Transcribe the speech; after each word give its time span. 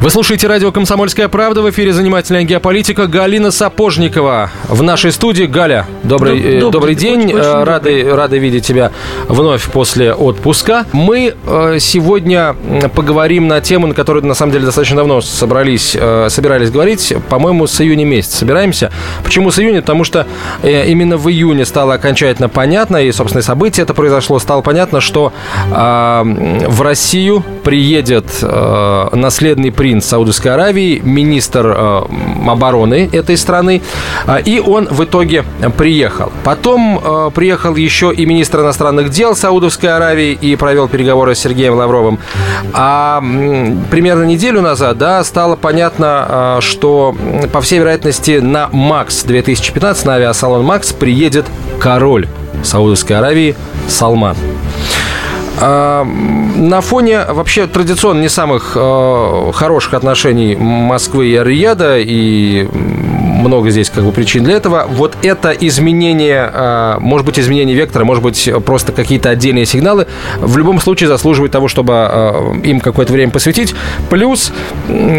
Вы 0.00 0.10
слушаете 0.10 0.46
радио 0.46 0.70
«Комсомольская 0.70 1.26
правда». 1.26 1.60
В 1.60 1.68
эфире 1.70 1.92
«Занимательная 1.92 2.44
геополитика». 2.44 3.08
Галина 3.08 3.50
Сапожникова 3.50 4.48
в 4.68 4.80
нашей 4.84 5.10
студии. 5.10 5.42
Галя, 5.42 5.86
добрый, 6.04 6.34
Доб- 6.34 6.42
добрый, 6.60 6.70
добрый 6.70 6.94
день. 6.94 7.24
очень- 7.24 7.34
очень 7.34 7.44
Э, 7.48 7.64
рады, 7.64 8.08
рады 8.14 8.38
видеть 8.38 8.64
тебя 8.64 8.92
вновь 9.26 9.64
после 9.68 10.14
отпуска. 10.14 10.86
Мы 10.92 11.34
э, 11.44 11.76
сегодня 11.80 12.54
поговорим 12.94 13.48
на 13.48 13.60
тему, 13.60 13.88
на 13.88 13.94
которую, 13.94 14.24
на 14.24 14.34
самом 14.34 14.52
деле, 14.52 14.66
достаточно 14.66 14.98
давно 14.98 15.20
собрались, 15.20 15.96
э, 15.98 16.28
собирались 16.30 16.70
говорить. 16.70 17.12
По-моему, 17.28 17.66
с 17.66 17.80
июня 17.80 18.04
месяца 18.04 18.36
собираемся. 18.36 18.92
Почему 19.24 19.50
с 19.50 19.58
июня? 19.58 19.80
Потому 19.80 20.04
что 20.04 20.28
э, 20.62 20.86
именно 20.86 21.16
в 21.16 21.28
июне 21.28 21.64
стало 21.64 21.94
окончательно 21.94 22.48
понятно, 22.48 22.98
и, 22.98 23.10
собственно, 23.10 23.42
событие 23.42 23.82
это 23.82 23.94
произошло, 23.94 24.38
стало 24.38 24.62
понятно, 24.62 25.00
что 25.00 25.32
э, 25.72 26.22
в 26.68 26.82
Россию 26.82 27.44
приедет 27.64 28.26
э, 28.42 29.08
наследный 29.12 29.72
принц 29.88 30.04
Саудовской 30.04 30.52
Аравии, 30.52 31.00
министр 31.02 31.74
э, 31.74 32.02
обороны 32.46 33.08
этой 33.10 33.38
страны, 33.38 33.80
э, 34.26 34.42
и 34.44 34.60
он 34.60 34.86
в 34.90 35.02
итоге 35.02 35.44
приехал. 35.78 36.30
Потом 36.44 37.00
э, 37.02 37.30
приехал 37.34 37.74
еще 37.74 38.12
и 38.12 38.26
министр 38.26 38.60
иностранных 38.60 39.08
дел 39.08 39.34
Саудовской 39.34 39.88
Аравии 39.88 40.32
и 40.32 40.56
провел 40.56 40.88
переговоры 40.88 41.34
с 41.34 41.38
Сергеем 41.38 41.72
Лавровым. 41.72 42.18
А 42.74 43.22
примерно 43.90 44.24
неделю 44.24 44.60
назад, 44.60 44.98
да, 44.98 45.24
стало 45.24 45.56
понятно, 45.56 46.58
э, 46.58 46.60
что, 46.60 47.16
по 47.50 47.62
всей 47.62 47.78
вероятности, 47.78 48.40
на 48.40 48.68
МАКС 48.70 49.22
2015, 49.22 50.04
на 50.04 50.16
авиасалон 50.16 50.66
МАКС 50.66 50.92
приедет 50.92 51.46
король 51.80 52.28
Саудовской 52.62 53.16
Аравии 53.16 53.56
Салман. 53.88 54.36
А, 55.60 56.04
На 56.04 56.80
фоне 56.80 57.24
вообще 57.28 57.66
традиционно 57.66 58.20
не 58.20 58.28
самых 58.28 58.72
э, 58.76 59.50
хороших 59.54 59.94
отношений 59.94 60.56
Москвы 60.56 61.28
и 61.28 61.38
Рияда, 61.42 61.98
и 61.98 62.68
много 63.38 63.70
здесь 63.70 63.90
как 63.90 64.04
бы 64.04 64.12
причин 64.12 64.44
для 64.44 64.56
этого, 64.56 64.86
вот 64.88 65.16
это 65.22 65.50
изменение, 65.50 66.50
э, 66.52 66.96
может 67.00 67.26
быть, 67.26 67.38
изменение 67.38 67.76
вектора, 67.76 68.04
может 68.04 68.22
быть, 68.22 68.50
просто 68.64 68.92
какие-то 68.92 69.30
отдельные 69.30 69.66
сигналы, 69.66 70.06
в 70.40 70.56
любом 70.56 70.80
случае 70.80 71.08
заслуживает 71.08 71.52
того, 71.52 71.68
чтобы 71.68 71.92
э, 71.94 72.52
им 72.64 72.80
какое-то 72.80 73.12
время 73.12 73.32
посвятить. 73.32 73.74
Плюс 74.10 74.52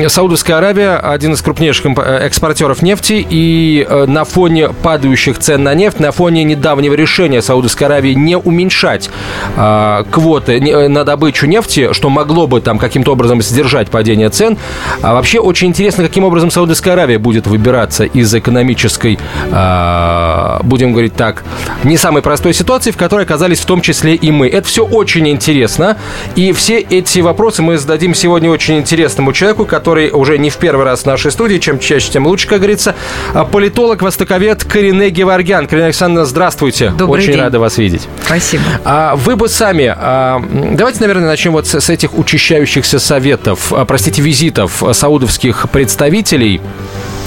Саудовская 0.08 0.58
Аравия 0.58 0.98
один 0.98 1.34
из 1.34 1.42
крупнейших 1.42 1.86
э, 1.86 2.26
экспортеров 2.26 2.82
нефти, 2.82 3.26
и 3.30 3.86
э, 3.88 4.06
на 4.06 4.24
фоне 4.26 4.70
падающих 4.70 5.40
цен 5.40 5.64
на 5.64 5.74
нефть, 5.74 6.00
на 6.00 6.12
фоне 6.12 6.44
недавнего 6.44 6.94
решения 6.94 7.42
Саудовской 7.42 7.88
Аравии 7.88 8.14
не 8.14 8.38
уменьшать 8.38 9.10
э, 9.56 10.04
квоты 10.10 10.60
э, 10.60 10.88
на 10.88 11.04
добычу 11.04 11.48
нефти, 11.48 11.94
что 11.94 12.10
могло 12.10 12.48
бы 12.48 12.62
там 12.62 12.78
каким-то 12.78 13.14
образом 13.14 13.42
сдержать 13.42 13.90
падение 13.90 14.30
цен. 14.30 14.58
А 15.02 15.14
вообще 15.14 15.40
очень 15.40 15.70
интересно, 15.70 16.04
каким 16.04 16.24
образом 16.24 16.52
Саудовская 16.52 16.94
Аравия 16.94 17.18
будет 17.18 17.48
выбираться 17.48 18.09
из 18.14 18.34
экономической, 18.34 19.20
э, 19.52 20.60
будем 20.64 20.92
говорить 20.92 21.16
так, 21.16 21.44
не 21.84 21.98
самой 21.98 22.22
простой 22.22 22.54
ситуации, 22.54 22.92
в 22.92 22.98
которой 22.98 23.26
оказались 23.26 23.60
в 23.60 23.66
том 23.66 23.82
числе 23.82 24.16
и 24.16 24.32
мы. 24.32 24.48
Это 24.48 24.68
все 24.68 24.86
очень 24.86 25.28
интересно. 25.30 25.98
И 26.36 26.52
все 26.54 26.80
эти 26.80 27.20
вопросы 27.20 27.62
мы 27.62 27.78
зададим 27.78 28.14
сегодня 28.14 28.50
очень 28.50 28.78
интересному 28.78 29.34
человеку, 29.34 29.66
который 29.66 30.12
уже 30.12 30.38
не 30.38 30.50
в 30.50 30.58
первый 30.58 30.86
раз 30.86 31.02
в 31.02 31.06
нашей 31.06 31.32
студии. 31.32 31.58
Чем 31.58 31.80
чаще, 31.80 32.12
тем 32.12 32.28
лучше, 32.28 32.48
как 32.48 32.60
говорится. 32.60 32.96
А, 33.34 33.46
Политолог, 33.46 34.02
востоковед 34.02 34.64
Корине 34.64 35.10
Геворгян. 35.10 35.68
Карина 35.68 35.88
Александровна, 35.88 36.26
здравствуйте. 36.26 36.92
Добрый 36.98 37.24
очень 37.24 37.34
день. 37.34 37.42
рада 37.42 37.60
вас 37.60 37.78
видеть. 37.78 38.08
Спасибо. 38.26 38.64
А 38.86 39.16
вы 39.16 39.36
бы 39.36 39.50
сами, 39.50 39.94
а, 39.96 40.42
давайте, 40.52 41.00
наверное, 41.02 41.28
начнем 41.28 41.54
вот 41.54 41.68
с, 41.68 41.80
с 41.80 41.90
этих 41.90 42.18
учащающихся 42.18 43.00
советов, 43.00 43.74
а, 43.74 43.86
простите, 43.86 44.22
визитов 44.22 44.84
а, 44.84 44.94
саудовских 44.94 45.68
представителей 45.72 46.62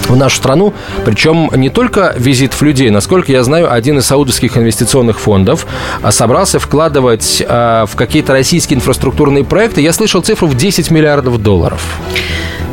в 0.09 0.15
нашу 0.15 0.37
страну, 0.37 0.73
причем 1.05 1.49
не 1.55 1.69
только 1.69 2.13
визитов 2.17 2.61
людей. 2.61 2.89
Насколько 2.89 3.31
я 3.31 3.43
знаю, 3.43 3.71
один 3.71 3.99
из 3.99 4.05
саудовских 4.05 4.57
инвестиционных 4.57 5.19
фондов 5.19 5.65
а, 6.01 6.11
собрался 6.11 6.59
вкладывать 6.59 7.43
а, 7.47 7.85
в 7.85 7.95
какие-то 7.95 8.33
российские 8.33 8.77
инфраструктурные 8.77 9.43
проекты. 9.43 9.81
Я 9.81 9.93
слышал 9.93 10.21
цифру 10.21 10.47
в 10.47 10.55
10 10.55 10.91
миллиардов 10.91 11.41
долларов. 11.41 11.81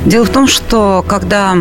Дело 0.05 0.25
в 0.25 0.31
том, 0.31 0.49
что 0.49 1.05
когда 1.07 1.55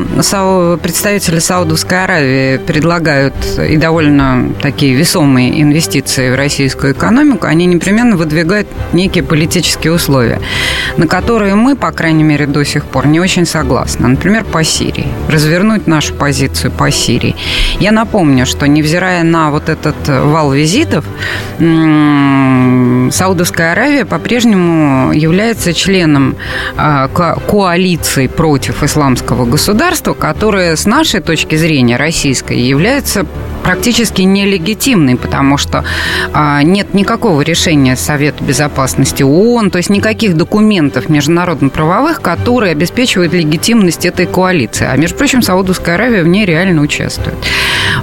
представители 0.82 1.40
Саудовской 1.40 2.06
Аравии 2.06 2.58
предлагают 2.58 3.34
и 3.58 3.76
довольно 3.76 4.54
такие 4.62 4.96
весомые 4.96 5.62
инвестиции 5.62 6.32
в 6.32 6.36
российскую 6.36 6.94
экономику, 6.94 7.48
они 7.48 7.66
непременно 7.66 8.16
выдвигают 8.16 8.68
некие 8.94 9.26
политические 9.26 9.92
условия, 9.92 10.40
на 10.96 11.06
которые 11.06 11.56
мы, 11.56 11.76
по 11.76 11.92
крайней 11.92 12.24
мере, 12.24 12.48
до 12.48 12.64
сих 12.64 12.86
пор 12.86 13.08
не 13.08 13.20
очень 13.20 13.46
согласны. 13.46 14.08
Например, 14.08 14.46
по 14.46 14.64
Сирии. 14.64 15.08
Развернуть 15.28 15.59
нашу 15.64 16.14
позицию 16.14 16.72
по 16.72 16.92
Сирии. 16.92 17.36
Я 17.80 17.92
напомню, 17.92 18.46
что 18.46 18.68
невзирая 18.68 19.24
на 19.24 19.52
вот 19.52 19.70
этот 19.70 19.96
вал 20.08 20.52
визитов, 20.52 21.06
Саудовская 23.12 23.72
Аравия 23.72 24.06
по-прежнему 24.06 25.12
является 25.12 25.74
членом 25.74 26.36
ко- 26.76 27.38
коалиции 27.48 28.28
против 28.28 28.84
исламского 28.84 29.46
государства, 29.46 30.14
которая 30.14 30.76
с 30.76 30.86
нашей 30.86 31.22
точки 31.22 31.56
зрения, 31.56 31.98
российской, 31.98 32.58
является 32.60 33.26
практически 33.64 34.22
нелегитимной, 34.24 35.16
потому 35.16 35.58
что 35.58 35.84
а, 36.34 36.62
нет 36.64 36.94
никакого 36.94 37.42
решения 37.42 37.96
Совета 37.96 38.44
Безопасности 38.44 39.24
ООН, 39.24 39.72
то 39.72 39.78
есть 39.78 39.90
никаких 39.90 40.36
документов 40.36 41.10
международно-правовых, 41.10 42.22
которые 42.22 42.72
обеспечивают 42.72 43.34
легитимность 43.34 44.06
этой 44.06 44.26
коалиции. 44.26 44.88
А 44.90 44.96
между 44.98 45.18
прочим, 45.18 45.42
Саудовская 45.42 45.96
Аравия 45.96 46.24
в 46.24 46.28
ней 46.28 46.46
реально 46.46 46.82
участвует. 46.82 47.36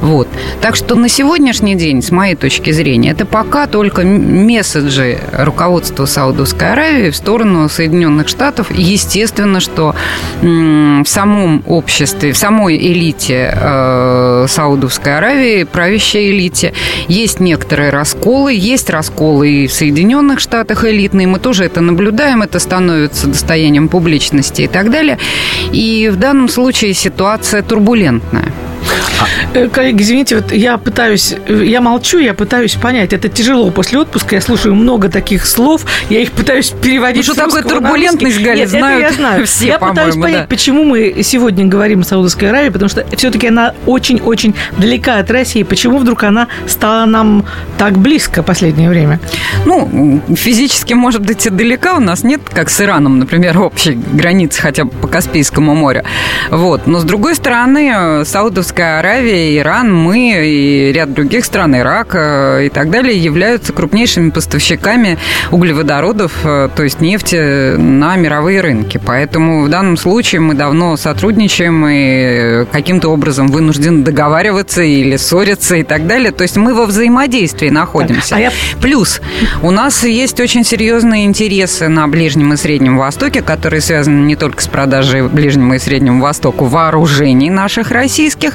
Вот. 0.00 0.28
Так 0.60 0.76
что 0.76 0.94
на 0.94 1.08
сегодняшний 1.08 1.74
день, 1.74 2.02
с 2.02 2.10
моей 2.10 2.34
точки 2.34 2.70
зрения, 2.70 3.10
это 3.10 3.26
пока 3.26 3.66
только 3.66 4.02
месседжи 4.02 5.18
руководства 5.32 6.06
Саудовской 6.06 6.72
Аравии 6.72 7.10
в 7.10 7.16
сторону 7.16 7.68
Соединенных 7.68 8.28
Штатов. 8.28 8.70
Естественно, 8.70 9.60
что 9.60 9.94
в 10.42 11.04
самом 11.06 11.62
обществе, 11.66 12.32
в 12.32 12.36
самой 12.36 12.76
элите 12.76 13.52
э, 13.54 14.46
Саудовской 14.48 15.16
Аравии, 15.16 15.64
правящей 15.64 16.30
элите, 16.30 16.72
есть 17.08 17.40
некоторые 17.40 17.90
расколы. 17.90 18.54
Есть 18.54 18.90
расколы 18.90 19.48
и 19.48 19.66
в 19.66 19.72
Соединенных 19.72 20.40
Штатах 20.40 20.84
элитные. 20.84 21.26
Мы 21.26 21.38
тоже 21.38 21.64
это 21.64 21.80
наблюдаем. 21.80 22.42
Это 22.42 22.58
становится 22.58 23.26
достоянием 23.26 23.88
публичности 23.88 24.62
и 24.62 24.68
так 24.68 24.90
далее. 24.90 25.18
И 25.72 26.10
в 26.12 26.16
данном 26.16 26.48
случае 26.48 26.94
ситуация 26.94 27.62
турбулентная. 27.62 28.52
Э, 29.54 29.68
Коллеги, 29.68 30.02
извините, 30.02 30.36
вот 30.36 30.52
я 30.52 30.78
пытаюсь, 30.78 31.34
э, 31.46 31.64
я 31.64 31.80
молчу, 31.80 32.18
я 32.18 32.34
пытаюсь 32.34 32.74
понять. 32.74 33.12
Это 33.12 33.28
тяжело 33.28 33.70
после 33.70 33.98
отпуска. 33.98 34.36
Я 34.36 34.40
слушаю 34.40 34.74
много 34.74 35.08
таких 35.08 35.46
слов, 35.46 35.84
я 36.10 36.20
их 36.20 36.32
пытаюсь 36.32 36.70
переводить. 36.70 37.26
Ну, 37.26 37.34
что 37.34 37.44
такое 37.44 37.62
турбулентность. 37.62 38.38
Галя, 38.38 38.56
Нет, 38.56 38.68
это 38.68 38.78
знают 38.78 39.02
я 39.02 39.12
знаю. 39.12 39.46
все, 39.46 39.66
я 39.66 39.78
пытаюсь 39.78 40.14
понять, 40.14 40.42
да. 40.42 40.46
почему 40.48 40.84
мы 40.84 41.22
сегодня 41.22 41.64
говорим 41.66 42.00
о 42.00 42.04
Саудовской 42.04 42.50
Аравии, 42.50 42.70
потому 42.70 42.88
что 42.88 43.06
все-таки 43.16 43.48
она 43.48 43.74
очень-очень 43.86 44.54
далека 44.76 45.18
от 45.18 45.30
России. 45.30 45.62
Почему 45.62 45.98
вдруг 45.98 46.24
она 46.24 46.48
стала 46.66 47.06
нам 47.06 47.44
так 47.78 47.98
близко 47.98 48.42
в 48.42 48.46
последнее 48.46 48.88
время? 48.88 49.20
Ну, 49.64 50.20
физически, 50.36 50.94
может 50.94 51.22
быть, 51.22 51.46
и 51.46 51.50
далека 51.50 51.94
у 51.94 52.00
нас 52.00 52.22
нет, 52.24 52.42
как 52.52 52.70
с 52.70 52.80
Ираном, 52.80 53.18
например, 53.18 53.60
общей 53.60 53.92
границы 53.92 54.60
хотя 54.60 54.84
бы 54.84 54.90
по 54.90 55.08
Каспийскому 55.08 55.74
морю. 55.74 56.04
Вот. 56.50 56.86
Но, 56.86 56.98
с 56.98 57.04
другой 57.04 57.34
стороны, 57.34 57.92
э, 57.94 58.24
Саудовская 58.24 58.98
Аравия, 58.98 59.05
Иран, 59.06 59.94
мы 59.94 60.46
и 60.46 60.92
ряд 60.92 61.12
других 61.12 61.44
стран, 61.44 61.76
Ирак 61.76 62.08
э, 62.14 62.66
и 62.66 62.68
так 62.68 62.90
далее, 62.90 63.16
являются 63.16 63.72
крупнейшими 63.72 64.30
поставщиками 64.30 65.18
углеводородов, 65.50 66.32
э, 66.44 66.68
то 66.74 66.82
есть 66.82 67.00
нефти, 67.00 67.76
на 67.76 68.16
мировые 68.16 68.60
рынки. 68.60 69.00
Поэтому 69.04 69.62
в 69.64 69.68
данном 69.68 69.96
случае 69.96 70.40
мы 70.40 70.54
давно 70.54 70.96
сотрудничаем 70.96 71.86
и 71.88 72.66
каким-то 72.72 73.08
образом 73.08 73.48
вынуждены 73.48 74.02
договариваться 74.02 74.82
или 74.82 75.16
ссориться 75.16 75.76
и 75.76 75.82
так 75.84 76.06
далее. 76.06 76.32
То 76.32 76.42
есть 76.42 76.56
мы 76.56 76.74
во 76.74 76.86
взаимодействии 76.86 77.68
находимся. 77.68 78.36
А 78.36 78.40
я- 78.40 78.52
Плюс 78.80 79.20
у 79.62 79.70
нас 79.70 80.04
есть 80.04 80.40
очень 80.40 80.64
серьезные 80.64 81.24
интересы 81.26 81.88
на 81.88 82.08
Ближнем 82.08 82.52
и 82.52 82.56
Среднем 82.56 82.98
Востоке, 82.98 83.42
которые 83.42 83.80
связаны 83.80 84.24
не 84.26 84.36
только 84.36 84.62
с 84.62 84.66
продажей 84.66 85.22
Ближнему 85.28 85.74
и 85.74 85.78
Среднему 85.78 86.20
Востоку 86.22 86.64
вооружений 86.64 87.50
наших 87.50 87.90
российских, 87.90 88.54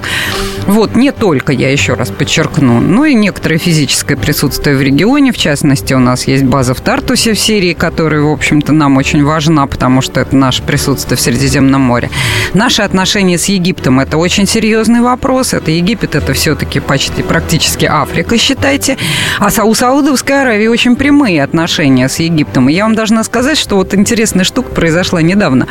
Вот, 0.67 0.95
не 0.95 1.11
только, 1.11 1.51
я 1.51 1.71
еще 1.71 1.95
раз 1.95 2.09
подчеркну, 2.09 2.79
но 2.79 3.05
и 3.05 3.13
некоторое 3.13 3.57
физическое 3.57 4.15
присутствие 4.15 4.75
в 4.75 4.81
регионе. 4.81 5.31
В 5.31 5.38
частности, 5.38 5.93
у 5.93 5.99
нас 5.99 6.27
есть 6.27 6.43
база 6.43 6.73
в 6.73 6.81
Тартусе 6.81 7.33
в 7.33 7.39
Сирии, 7.39 7.73
которая, 7.73 8.21
в 8.21 8.29
общем-то, 8.29 8.71
нам 8.71 8.97
очень 8.97 9.23
важна, 9.23 9.65
потому 9.67 10.01
что 10.01 10.19
это 10.19 10.35
наше 10.35 10.61
присутствие 10.63 11.17
в 11.17 11.21
Средиземном 11.21 11.81
море. 11.81 12.09
Наши 12.53 12.83
отношения 12.83 13.38
с 13.38 13.45
Египтом– 13.45 13.99
это 14.01 14.17
очень 14.17 14.47
серьезный 14.47 15.01
вопрос. 15.01 15.53
Это 15.53 15.71
Египет, 15.71 16.15
это 16.15 16.33
все-таки 16.33 16.79
почти 16.79 17.23
практически 17.23 17.85
Африка, 17.85 18.38
считайте. 18.38 18.97
А 19.39 19.49
у 19.63 19.73
Саудовской 19.73 20.41
Аравии 20.41 20.67
очень 20.67 20.95
прямые 20.95 21.43
отношения 21.43 22.07
с 22.07 22.19
Египтом. 22.19 22.69
И 22.69 22.73
я 22.73 22.83
вам 22.83 22.95
должна 22.95 23.23
сказать, 23.23 23.57
что 23.57 23.77
вот 23.77 23.93
интересная 23.93 24.45
штука 24.45 24.69
произошла 24.69 25.21
недавно. 25.21 25.67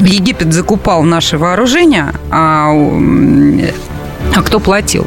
Египет 0.00 0.52
закупал 0.52 1.02
наши 1.02 1.38
вооружения, 1.38 2.12
а 2.30 2.72
а 4.34 4.42
кто 4.42 4.60
платил? 4.60 5.06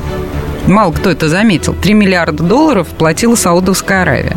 Мало 0.68 0.92
кто 0.92 1.10
это 1.10 1.30
заметил. 1.30 1.74
3 1.74 1.94
миллиарда 1.94 2.44
долларов 2.44 2.88
платила 2.90 3.36
Саудовская 3.36 4.02
Аравия. 4.02 4.36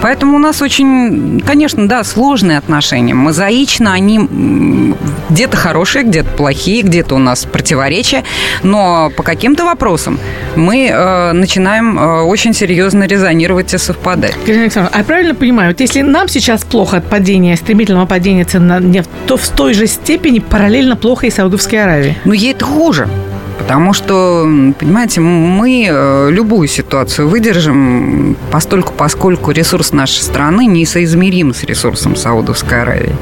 Поэтому 0.00 0.36
у 0.36 0.38
нас 0.38 0.62
очень, 0.62 1.40
конечно, 1.46 1.86
да, 1.86 2.02
сложные 2.02 2.56
отношения. 2.58 3.12
Мозаично 3.12 3.92
они 3.92 4.94
где-то 5.28 5.56
хорошие, 5.56 6.04
где-то 6.04 6.30
плохие, 6.30 6.82
где-то 6.82 7.14
у 7.14 7.18
нас 7.18 7.44
противоречия. 7.44 8.24
Но 8.62 9.10
по 9.16 9.22
каким-то 9.22 9.64
вопросам 9.64 10.18
мы 10.54 10.88
э, 10.88 11.32
начинаем 11.32 11.98
э, 11.98 12.22
очень 12.22 12.54
серьезно 12.54 13.04
резонировать 13.04 13.74
и 13.74 13.78
совпадать. 13.78 14.34
Кирилл 14.46 14.62
Александрович, 14.62 14.94
а 14.94 14.98
я 14.98 15.04
правильно 15.04 15.34
понимаю, 15.34 15.70
вот 15.70 15.80
если 15.80 16.00
нам 16.00 16.28
сейчас 16.28 16.64
плохо 16.64 16.98
от 16.98 17.04
падения, 17.08 17.54
стремительного 17.56 18.06
падения 18.06 18.44
цен 18.44 18.66
на 18.66 18.80
нефть, 18.80 19.10
то 19.26 19.36
в 19.36 19.46
той 19.48 19.74
же 19.74 19.86
степени 19.86 20.38
параллельно 20.38 20.96
плохо 20.96 21.26
и 21.26 21.30
Саудовской 21.30 21.82
Аравии? 21.82 22.16
Ну, 22.24 22.32
ей 22.32 22.52
это 22.52 22.64
хуже. 22.64 23.08
Потому 23.58 23.92
что, 23.92 24.42
понимаете, 24.78 25.20
мы 25.20 25.86
э, 25.88 26.28
любую 26.30 26.68
ситуацию 26.68 27.28
выдержим 27.28 28.36
постольку, 28.50 28.92
поскольку 28.96 29.50
ресурс 29.50 29.92
нашей 29.92 30.20
страны 30.22 30.66
несоизмерим 30.66 31.54
с 31.54 31.64
ресурсом 31.64 32.16
Саудовской 32.16 32.82
Аравии. 32.82 33.14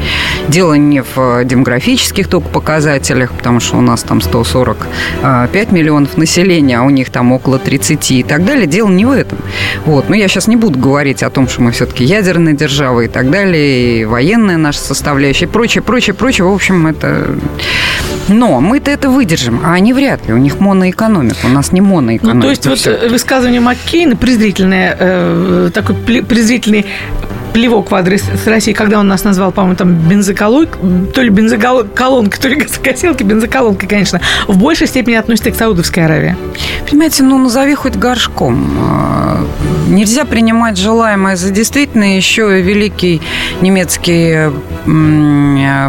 Дело 0.49 0.75
не 0.75 1.03
в 1.03 1.45
демографических 1.45 2.29
только 2.29 2.49
показателях, 2.49 3.33
потому 3.33 3.61
что 3.61 3.77
у 3.77 3.81
нас 3.81 4.03
там 4.03 4.21
145 4.21 5.73
миллионов 5.73 6.17
населения, 6.17 6.79
а 6.79 6.83
у 6.83 6.91
них 6.91 7.11
там 7.11 7.33
около 7.33 7.59
30 7.59 8.11
и 8.11 8.23
так 8.23 8.45
далее. 8.45 8.67
Дело 8.67 8.89
не 8.89 9.05
в 9.05 9.13
этом. 9.13 9.39
Вот. 9.85 10.09
Но 10.09 10.17
я 10.17 10.29
сейчас 10.29 10.49
не 10.49 10.57
буду 10.57 10.79
говорить 10.79 11.23
о 11.23 11.31
том, 11.31 11.49
что 11.49 11.63
мы 11.63 11.71
все-таки 11.71 12.05
ядерная 12.05 12.55
держава 12.55 13.03
и 13.03 13.09
так 13.09 13.31
далее, 13.31 14.01
и 14.01 14.05
военная 14.05 14.57
наша 14.57 14.81
составляющая, 14.81 15.47
и 15.47 15.49
прочее, 15.49 15.83
прочее, 15.83 16.15
прочее. 16.15 16.47
В 16.47 16.53
общем, 16.53 16.87
это... 16.87 17.37
Но 18.29 18.61
мы-то 18.61 18.91
это 18.91 19.11
выдержим, 19.11 19.61
а 19.65 19.75
они 19.75 19.93
вряд 19.93 20.24
ли. 20.24 20.24
У 20.29 20.37
них 20.37 20.61
моноэкономика, 20.61 21.47
у 21.47 21.49
нас 21.49 21.73
не 21.73 21.81
моноэкономика. 21.81 22.37
Ну, 22.37 22.43
то 22.43 22.51
есть 22.51 22.67
вот 22.67 22.87
э, 22.87 23.09
высказывание 23.09 23.61
Маккейна 23.61 24.17
презрительное, 24.17 24.97
э, 24.99 25.71
такой 25.73 25.97
презрительный 25.97 26.87
плевок 27.55 27.93
в 27.93 27.95
адрес 27.95 28.25
России, 28.47 28.73
когда 28.73 28.99
он 28.99 29.07
нас 29.07 29.23
назвал, 29.23 29.53
по-моему, 29.53 29.77
там 29.77 29.95
бензоколонкой, 29.95 30.81
то 31.15 31.23
ли 31.23 31.31
бензоколонкой, 31.31 32.41
то 32.41 32.49
ли 32.49 32.57
газокосилкой, 32.57 33.25
бензоколонкой, 33.27 33.89
конечно, 33.89 34.21
в 34.49 34.59
большей 34.59 34.89
степени 34.89 35.15
относится 35.15 35.53
к 35.53 35.55
Саудовской 35.55 36.05
Аравии. 36.05 36.37
Понимаете, 36.91 37.23
ну, 37.23 37.39
назови 37.39 37.77
хоть 37.77 37.95
горшком. 37.95 38.69
А, 38.81 39.47
нельзя 39.87 40.25
принимать 40.25 40.77
желаемое 40.77 41.37
за 41.37 41.51
действительно. 41.51 42.17
Еще 42.17 42.61
великий 42.61 43.23
немецкий 43.61 44.51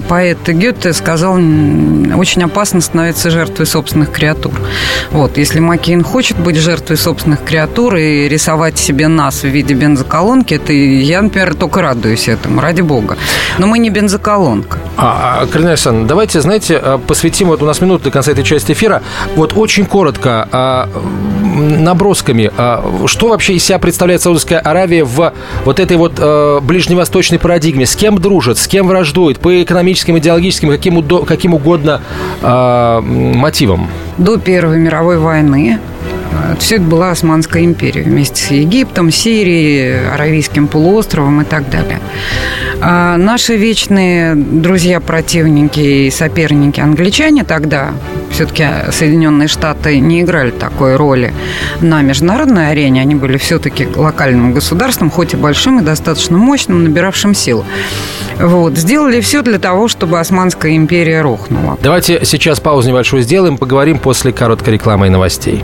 поэт 0.07 0.37
Гёте 0.47 0.93
сказал, 0.93 1.33
очень 1.33 2.43
опасно 2.43 2.79
становиться 2.79 3.31
жертвой 3.31 3.65
собственных 3.65 4.11
креатур. 4.11 4.53
Вот, 5.09 5.37
если 5.37 5.59
Маккейн 5.59 6.03
хочет 6.03 6.37
быть 6.37 6.57
жертвой 6.57 6.97
собственных 6.97 7.43
креатур 7.43 7.95
и 7.95 8.29
рисовать 8.29 8.77
себе 8.77 9.07
нас 9.07 9.41
в 9.41 9.47
виде 9.47 9.73
бензоколонки, 9.73 10.53
это 10.53 10.71
я, 10.71 11.23
например, 11.23 11.54
только 11.55 11.81
радуюсь 11.81 12.27
этому, 12.27 12.61
ради 12.61 12.81
бога. 12.81 13.17
Но 13.57 13.67
мы 13.67 13.79
не 13.79 13.89
бензоколонка. 13.89 14.79
А, 14.97 15.39
а 15.41 15.47
Карина 15.47 15.69
Александровна, 15.71 16.07
давайте, 16.07 16.41
знаете, 16.41 16.77
а, 16.77 16.97
посвятим, 16.97 17.47
вот 17.47 17.61
у 17.61 17.65
нас 17.65 17.81
минуты 17.81 18.05
до 18.05 18.11
конца 18.11 18.31
этой 18.31 18.43
части 18.43 18.71
эфира, 18.71 19.01
вот 19.35 19.53
очень 19.55 19.85
коротко, 19.85 20.47
а, 20.51 20.89
набросками, 21.55 22.51
что 23.07 23.29
вообще 23.29 23.53
из 23.53 23.63
себя 23.63 23.79
представляет 23.79 24.21
Саудовская 24.21 24.59
Аравия 24.59 25.05
в 25.05 25.33
вот 25.63 25.79
этой 25.79 25.95
вот 25.95 26.13
ближневосточной 26.63 27.39
парадигме? 27.39 27.85
С 27.85 27.95
кем 27.95 28.19
дружит, 28.19 28.57
с 28.57 28.67
кем 28.67 28.87
враждует, 28.87 29.39
по 29.39 29.63
экономическим, 29.63 30.17
идеологическим, 30.17 30.69
каким, 30.69 31.01
каким 31.25 31.53
угодно 31.53 32.01
мотивам? 32.41 33.89
До 34.17 34.37
Первой 34.37 34.79
мировой 34.79 35.17
войны 35.17 35.79
все 36.59 36.75
это 36.75 36.85
была 36.85 37.11
Османская 37.11 37.63
империя 37.63 38.03
вместе 38.03 38.41
с 38.41 38.51
Египтом, 38.51 39.11
Сирией, 39.11 40.07
Аравийским 40.09 40.67
полуостровом 40.67 41.41
и 41.41 41.45
так 41.45 41.69
далее. 41.69 41.99
А 42.81 43.17
наши 43.17 43.55
вечные 43.55 44.35
друзья, 44.35 44.99
противники 44.99 45.79
и 45.79 46.11
соперники 46.11 46.79
англичане 46.79 47.43
тогда, 47.43 47.91
все-таки 48.31 48.65
Соединенные 48.91 49.47
Штаты 49.47 49.99
не 49.99 50.21
играли 50.21 50.51
такой 50.51 50.95
роли 50.95 51.33
на 51.81 52.01
международной 52.01 52.71
арене, 52.71 53.01
они 53.01 53.15
были 53.15 53.37
все-таки 53.37 53.87
локальным 53.95 54.53
государством, 54.53 55.09
хоть 55.09 55.33
и 55.33 55.37
большим 55.37 55.79
и 55.79 55.83
достаточно 55.83 56.37
мощным, 56.37 56.83
набиравшим 56.83 57.33
силу. 57.33 57.65
Вот. 58.37 58.77
Сделали 58.77 59.21
все 59.21 59.41
для 59.41 59.59
того, 59.59 59.87
чтобы 59.87 60.19
Османская 60.19 60.75
империя 60.75 61.21
рухнула. 61.21 61.77
Давайте 61.81 62.25
сейчас 62.25 62.59
паузу 62.59 62.89
небольшую 62.89 63.23
сделаем, 63.23 63.57
поговорим 63.57 63.97
после 63.99 64.33
короткой 64.33 64.73
рекламы 64.73 65.07
и 65.07 65.09
новостей. 65.09 65.63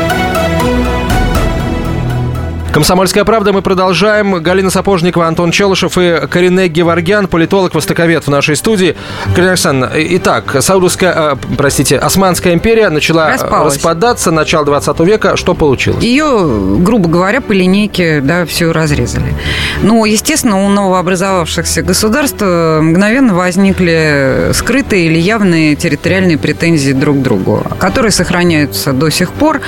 Комсомольская 2.73 3.25
правда. 3.25 3.51
Мы 3.51 3.61
продолжаем. 3.61 4.41
Галина 4.41 4.69
Сапожникова, 4.69 5.27
Антон 5.27 5.51
Челышев 5.51 5.97
и 5.97 6.25
Корине 6.27 6.69
Геворгян, 6.69 7.27
политолог, 7.27 7.75
востоковед 7.75 8.23
в 8.23 8.29
нашей 8.29 8.55
студии. 8.55 8.95
Галина 9.35 9.51
Александровна, 9.51 9.93
итак, 10.15 10.55
Саудовская, 10.61 11.33
э, 11.33 11.35
простите, 11.57 11.97
Османская 11.97 12.53
империя 12.53 12.89
начала 12.89 13.31
Распалась. 13.31 13.75
распадаться, 13.75 14.31
начало 14.31 14.65
20 14.65 14.99
века. 15.01 15.35
Что 15.35 15.53
получилось? 15.53 16.01
Ее, 16.01 16.77
грубо 16.79 17.09
говоря, 17.09 17.41
по 17.41 17.51
линейке, 17.51 18.21
да, 18.21 18.45
все 18.45 18.71
разрезали. 18.71 19.35
Но, 19.81 20.05
естественно, 20.05 20.65
у 20.65 20.69
новообразовавшихся 20.69 21.81
государств 21.81 22.41
мгновенно 22.41 23.33
возникли 23.33 24.51
скрытые 24.53 25.07
или 25.07 25.19
явные 25.19 25.75
территориальные 25.75 26.37
претензии 26.37 26.93
друг 26.93 27.19
к 27.19 27.21
другу, 27.21 27.65
которые 27.79 28.11
сохраняются 28.11 28.93
до 28.93 29.09
сих 29.09 29.33
пор. 29.33 29.59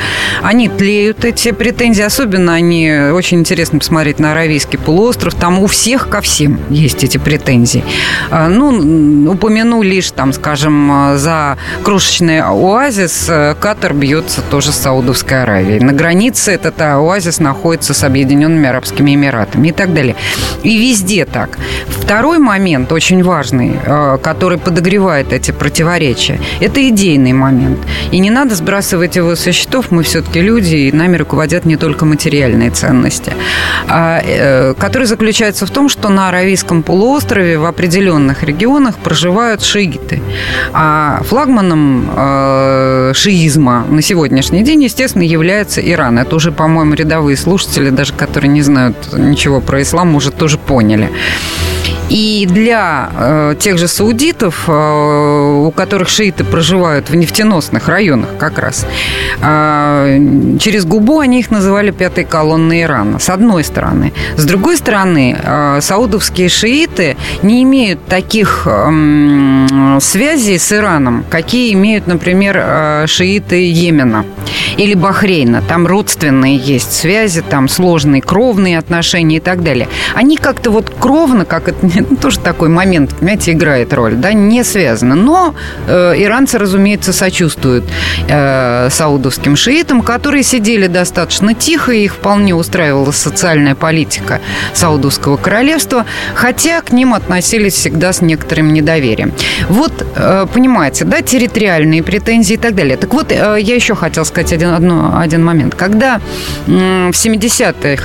Они 0.41 0.69
тлеют, 0.69 1.25
эти 1.25 1.51
претензии, 1.51 2.01
особенно 2.03 2.53
они 2.53 2.92
очень 3.13 3.39
интересно 3.39 3.79
посмотреть 3.79 4.19
на 4.19 4.31
Аравийский 4.31 4.79
полуостров. 4.79 5.33
Там 5.35 5.59
у 5.59 5.67
всех 5.67 6.09
ко 6.09 6.21
всем 6.21 6.59
есть 6.69 7.03
эти 7.03 7.17
претензии. 7.17 7.83
А, 8.29 8.47
ну, 8.47 9.31
упомяну 9.31 9.81
лишь, 9.81 10.11
там, 10.11 10.33
скажем, 10.33 11.17
за 11.17 11.57
крошечный 11.83 12.41
оазис 12.41 13.25
э, 13.29 13.55
Катар 13.59 13.93
бьется 13.93 14.41
тоже 14.41 14.71
с 14.71 14.75
Саудовской 14.75 15.43
Аравией. 15.43 15.79
На 15.79 15.93
границе 15.93 16.51
этот 16.51 16.79
оазис 16.81 17.39
находится 17.39 17.93
с 17.93 18.03
Объединенными 18.03 18.67
Арабскими 18.67 19.15
Эмиратами 19.15 19.69
и 19.69 19.71
так 19.71 19.93
далее. 19.93 20.15
И 20.63 20.77
везде 20.77 21.25
так. 21.25 21.57
Второй 21.87 22.39
момент, 22.39 22.91
очень 22.91 23.23
важный, 23.23 23.79
э, 23.85 24.17
который 24.21 24.57
подогревает 24.57 25.33
эти 25.33 25.51
противоречия, 25.51 26.39
это 26.59 26.87
идейный 26.87 27.33
момент. 27.33 27.79
И 28.11 28.19
не 28.19 28.29
надо 28.29 28.55
сбрасывать 28.55 29.15
его 29.15 29.35
со 29.35 29.51
счетов. 29.51 29.91
Мы 29.91 30.03
все-таки 30.03 30.41
люди, 30.41 30.75
и 30.75 30.91
нами 30.91 31.17
руководят 31.17 31.65
не 31.65 31.77
только 31.77 32.05
материальные 32.05 32.69
ценности 32.71 32.82
ценности, 32.83 33.33
а, 33.87 34.21
э, 34.23 34.73
который 34.73 35.07
заключается 35.07 35.65
в 35.65 35.69
том, 35.69 35.89
что 35.89 36.09
на 36.09 36.27
Аравийском 36.27 36.83
полуострове 36.83 37.57
в 37.57 37.65
определенных 37.65 38.43
регионах 38.43 38.95
проживают 38.95 39.63
шииты. 39.63 40.21
А 40.73 41.21
флагманом 41.29 42.09
э, 42.15 43.13
шиизма 43.15 43.85
на 43.89 44.01
сегодняшний 44.01 44.63
день, 44.63 44.83
естественно, 44.83 45.23
является 45.23 45.81
Иран. 45.81 46.19
Это 46.19 46.35
уже, 46.35 46.51
по-моему, 46.51 46.95
рядовые 46.95 47.37
слушатели, 47.37 47.89
даже 47.89 48.13
которые 48.13 48.49
не 48.49 48.63
знают 48.63 48.95
ничего 49.13 49.61
про 49.61 49.81
ислам, 49.81 50.15
уже 50.15 50.31
тоже 50.31 50.57
поняли. 50.57 51.09
И 52.09 52.47
для 52.49 53.09
э, 53.17 53.55
тех 53.59 53.77
же 53.77 53.87
саудитов, 53.87 54.65
э, 54.67 54.71
у 54.71 55.71
которых 55.71 56.09
шииты 56.09 56.43
проживают 56.43 57.09
в 57.09 57.15
нефтеносных 57.15 57.87
районах 57.87 58.29
как 58.37 58.59
раз, 58.59 58.85
э, 59.41 60.19
через 60.59 60.85
губу 60.85 61.19
они 61.19 61.39
их 61.39 61.49
называли 61.49 61.91
пятой 61.91 62.23
колонной 62.25 62.83
Ирана, 62.83 63.19
с 63.19 63.29
одной 63.29 63.63
стороны. 63.63 64.13
С 64.35 64.45
другой 64.45 64.77
стороны, 64.77 65.37
э, 65.41 65.79
саудовские 65.81 66.49
шииты 66.49 67.17
не 67.41 67.63
имеют 67.63 68.05
таких 68.05 68.67
э, 68.67 69.97
связей 69.99 70.59
с 70.59 70.71
Ираном, 70.71 71.25
какие 71.29 71.73
имеют, 71.73 72.07
например, 72.07 72.57
э, 72.59 73.05
шииты 73.07 73.71
Йемена 73.71 74.25
или 74.77 74.93
Бахрейна. 74.93 75.63
Там 75.67 75.87
родственные 75.87 76.57
есть 76.57 76.93
связи, 76.93 77.41
там 77.41 77.67
сложные 77.67 78.21
кровные 78.21 78.77
отношения 78.77 79.37
и 79.37 79.39
так 79.39 79.63
далее. 79.63 79.87
Они 80.15 80.37
как-то 80.37 80.69
вот 80.69 80.93
кровно, 80.99 81.45
как 81.45 81.67
это 81.67 81.85
ну, 81.95 82.15
тоже 82.15 82.39
такой 82.39 82.69
момент, 82.69 83.15
понимаете, 83.15 83.51
играет 83.51 83.93
роль, 83.93 84.15
да, 84.15 84.33
не 84.33 84.63
связано. 84.63 85.15
Но 85.15 85.55
э, 85.87 86.13
иранцы, 86.17 86.57
разумеется, 86.57 87.13
сочувствуют 87.13 87.85
э, 88.27 88.89
саудовским 88.89 89.55
шиитам, 89.55 90.01
которые 90.01 90.43
сидели 90.43 90.87
достаточно 90.87 91.53
тихо, 91.53 91.91
и 91.91 92.05
их 92.05 92.15
вполне 92.15 92.55
устраивала 92.55 93.11
социальная 93.11 93.75
политика 93.75 94.39
Саудовского 94.73 95.37
королевства, 95.37 96.05
хотя 96.35 96.81
к 96.81 96.91
ним 96.91 97.13
относились 97.13 97.73
всегда 97.73 98.13
с 98.13 98.21
некоторым 98.21 98.73
недоверием. 98.73 99.33
Вот, 99.69 100.05
э, 100.15 100.45
понимаете, 100.53 101.05
да, 101.05 101.21
территориальные 101.21 102.03
претензии 102.03 102.53
и 102.53 102.57
так 102.57 102.75
далее. 102.75 102.97
Так 102.97 103.13
вот, 103.13 103.31
э, 103.31 103.57
я 103.59 103.75
еще 103.75 103.95
хотел 103.95 104.25
сказать 104.25 104.53
один, 104.53 104.69
одно, 104.69 105.17
один 105.17 105.43
момент. 105.43 105.75
Когда 105.75 106.19
э, 106.67 107.09
в 107.11 107.15
70-х 107.15 108.03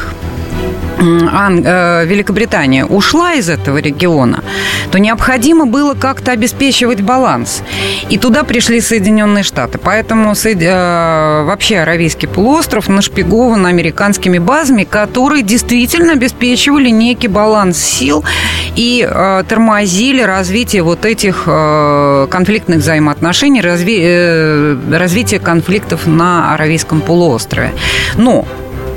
Э, 0.99 2.05
Великобритания 2.05 2.85
ушла 2.85 3.35
из 3.35 3.49
этого 3.49 3.79
региона, 3.79 4.43
то 4.91 4.99
необходимо 4.99 5.67
было 5.67 5.95
как-то 5.95 6.33
обеспечивать 6.33 7.03
баланс. 7.03 7.63
И 8.09 8.19
туда 8.19 8.43
пришли 8.43 8.81
Соединенные 8.81 9.45
Штаты. 9.45 9.79
Поэтому 9.79 10.33
э, 10.33 11.43
вообще 11.45 11.79
Аравийский 11.79 12.27
полуостров 12.29 12.89
нашпигован 12.89 13.67
американскими 13.67 14.39
базами, 14.39 14.85
которые 14.85 15.43
действительно 15.43 16.15
обеспечивали 16.15 16.91
некий 16.91 17.29
баланс 17.29 17.79
сил 17.79 18.25
и 18.75 19.07
э, 19.09 19.45
тормозили 19.49 20.23
развитие 20.23 20.83
вот 20.83 21.05
этих 21.05 21.45
конфликтных 21.45 22.79
взаимоотношений, 22.79 23.61
разви, 23.61 24.77
развитие 24.93 25.41
конфликтов 25.41 26.07
на 26.07 26.55
Аравийском 26.55 27.01
полуострове. 27.01 27.73
Но 28.17 28.47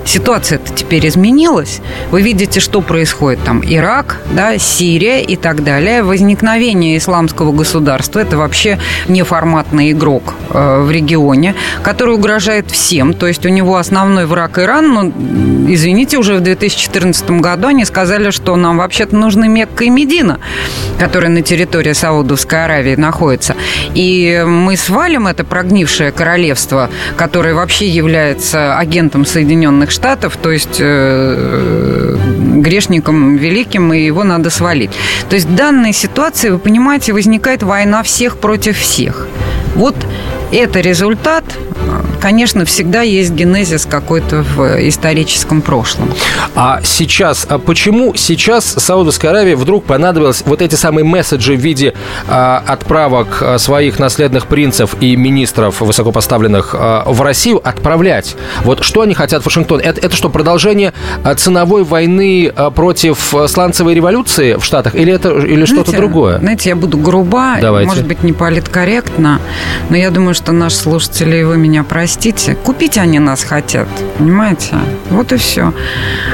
ситуация-то 0.06 0.74
теперь 0.74 1.08
изменилась. 1.08 1.82
Вы 2.10 2.22
видите, 2.22 2.60
что 2.60 2.82
происходит 2.82 3.44
там. 3.44 3.62
Ирак, 3.64 4.18
да, 4.32 4.58
Сирия 4.58 5.22
и 5.22 5.36
так 5.36 5.64
далее. 5.64 6.04
Возникновение 6.04 6.98
исламского 6.98 7.52
государства– 7.52 8.20
это 8.22 8.38
вообще 8.38 8.80
неформатный 9.08 9.92
игрок 9.92 10.34
э, 10.50 10.82
в 10.82 10.92
регионе, 10.92 11.56
который 11.84 12.16
угрожает 12.16 12.70
всем. 12.72 13.14
То 13.14 13.28
есть 13.28 13.46
у 13.46 13.50
него 13.50 13.78
основной 13.78 14.26
враг 14.26 14.58
Иран, 14.60 14.94
но, 14.94 15.12
извините, 15.72 16.18
уже 16.18 16.36
в 16.36 16.42
2014 16.42 17.32
году 17.32 17.68
они 17.68 17.86
сказали, 17.86 18.32
что 18.32 18.56
нам 18.56 18.78
вообще-то 18.78 19.16
нужны 19.16 19.48
Мекка 19.48 19.84
и 19.86 19.90
Медина, 19.90 20.40
которые 21.00 21.30
на 21.30 21.42
территории 21.42 21.94
Саудовской 21.94 22.66
Аравии 22.66 22.96
находятся. 22.96 23.56
И 23.94 24.44
мы 24.46 24.76
свалим 24.78 25.28
это 25.28 25.44
прогнившее 25.44 26.12
королевство, 26.12 26.90
которое 27.18 27.54
вообще 27.54 27.88
является 27.88 28.78
агентом 28.78 29.26
Соединенных 29.26 29.91
Штатов, 29.92 30.38
то 30.42 30.52
есть 30.52 30.78
э, 30.80 32.18
грешником 32.62 33.38
великим, 33.38 33.94
и 33.94 34.00
его 34.02 34.24
надо 34.24 34.50
свалить. 34.50 34.92
То 35.30 35.36
есть 35.36 35.48
в 35.48 35.56
данной 35.56 35.94
ситуации, 35.94 36.50
вы 36.50 36.60
понимаете, 36.60 37.14
возникает 37.14 37.64
война 37.64 38.04
всех 38.04 38.38
против 38.38 38.78
всех. 38.78 39.28
Вот 39.76 39.96
это 40.52 40.80
результат 40.82 41.44
конечно, 42.22 42.64
всегда 42.66 43.02
есть 43.02 43.32
генезис 43.32 43.86
какой-то 43.86 44.44
в 44.44 44.88
историческом 44.88 45.62
прошлом. 45.62 46.10
А 46.56 46.82
сейчас, 46.84 47.46
а 47.50 47.58
почему 47.58 48.14
сейчас 48.16 48.66
Саудовской 48.66 49.30
Аравии 49.30 49.56
вдруг 49.56 49.84
понадобилось 49.84 50.44
вот 50.46 50.62
эти 50.62 50.76
самые 50.76 51.04
месседжи 51.04 51.56
в 51.56 51.60
виде 51.60 51.94
а, 52.30 52.64
отправок 52.66 53.40
а, 53.42 53.58
своих 53.58 54.00
наследных 54.00 54.46
принцев 54.46 54.96
и 55.02 55.16
министров 55.16 55.82
высокопоставленных 55.82 56.76
а, 56.78 57.04
в 57.06 57.22
Россию 57.22 57.60
отправлять? 57.68 58.36
Вот 58.64 58.84
что 58.84 59.02
они 59.02 59.14
хотят 59.14 59.42
в 59.42 59.46
Вашингтон? 59.46 59.80
Это, 59.80 60.00
это 60.00 60.16
что, 60.16 60.30
продолжение 60.30 60.94
а, 61.24 61.36
ценовой 61.36 61.84
войны 61.84 62.52
а, 62.56 62.70
против 62.70 63.34
сланцевой 63.48 63.96
революции 63.96 64.56
в 64.56 64.64
Штатах? 64.64 64.96
Или 64.96 65.12
это 65.12 65.32
или 65.32 65.66
что-то 65.66 65.92
другое? 65.92 66.38
Знаете, 66.40 66.70
я 66.70 66.76
буду 66.76 66.98
груба, 66.98 67.58
Давайте. 67.60 67.88
может 67.90 68.08
быть, 68.08 68.24
не 68.24 68.34
политкорректно, 68.34 69.42
но 69.90 69.98
я 69.98 70.12
думаю, 70.12 70.36
что 70.36 70.52
наши 70.52 70.76
слушатели, 70.76 71.42
вы 71.44 71.58
меня 71.58 71.84
простите, 71.84 72.11
простите, 72.12 72.56
купить 72.56 72.98
они 72.98 73.20
нас 73.20 73.44
хотят, 73.44 73.88
понимаете? 74.18 74.76
Вот 75.12 75.32
и 75.32 75.38
все. 75.38 75.74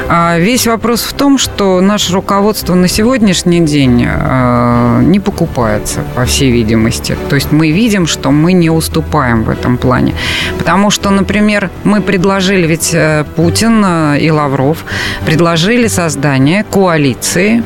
А 0.09 0.39
весь 0.39 0.65
вопрос 0.65 1.03
в 1.03 1.13
том, 1.13 1.37
что 1.37 1.81
наше 1.81 2.13
руководство 2.13 2.73
на 2.73 2.87
сегодняшний 2.87 3.59
день 3.59 4.03
э, 4.09 5.01
не 5.03 5.19
покупается, 5.19 5.99
по 6.15 6.25
всей 6.25 6.51
видимости. 6.51 7.15
То 7.29 7.35
есть 7.35 7.51
мы 7.51 7.71
видим, 7.71 8.07
что 8.07 8.31
мы 8.31 8.53
не 8.53 8.71
уступаем 8.71 9.43
в 9.43 9.49
этом 9.51 9.77
плане. 9.77 10.15
Потому 10.57 10.89
что, 10.89 11.11
например, 11.11 11.69
мы 11.83 12.01
предложили, 12.01 12.65
ведь 12.65 12.95
э, 12.95 13.23
Путин 13.35 13.83
э, 13.85 14.19
и 14.19 14.31
Лавров 14.31 14.83
предложили 15.27 15.87
создание 15.87 16.63
коалиции 16.63 17.63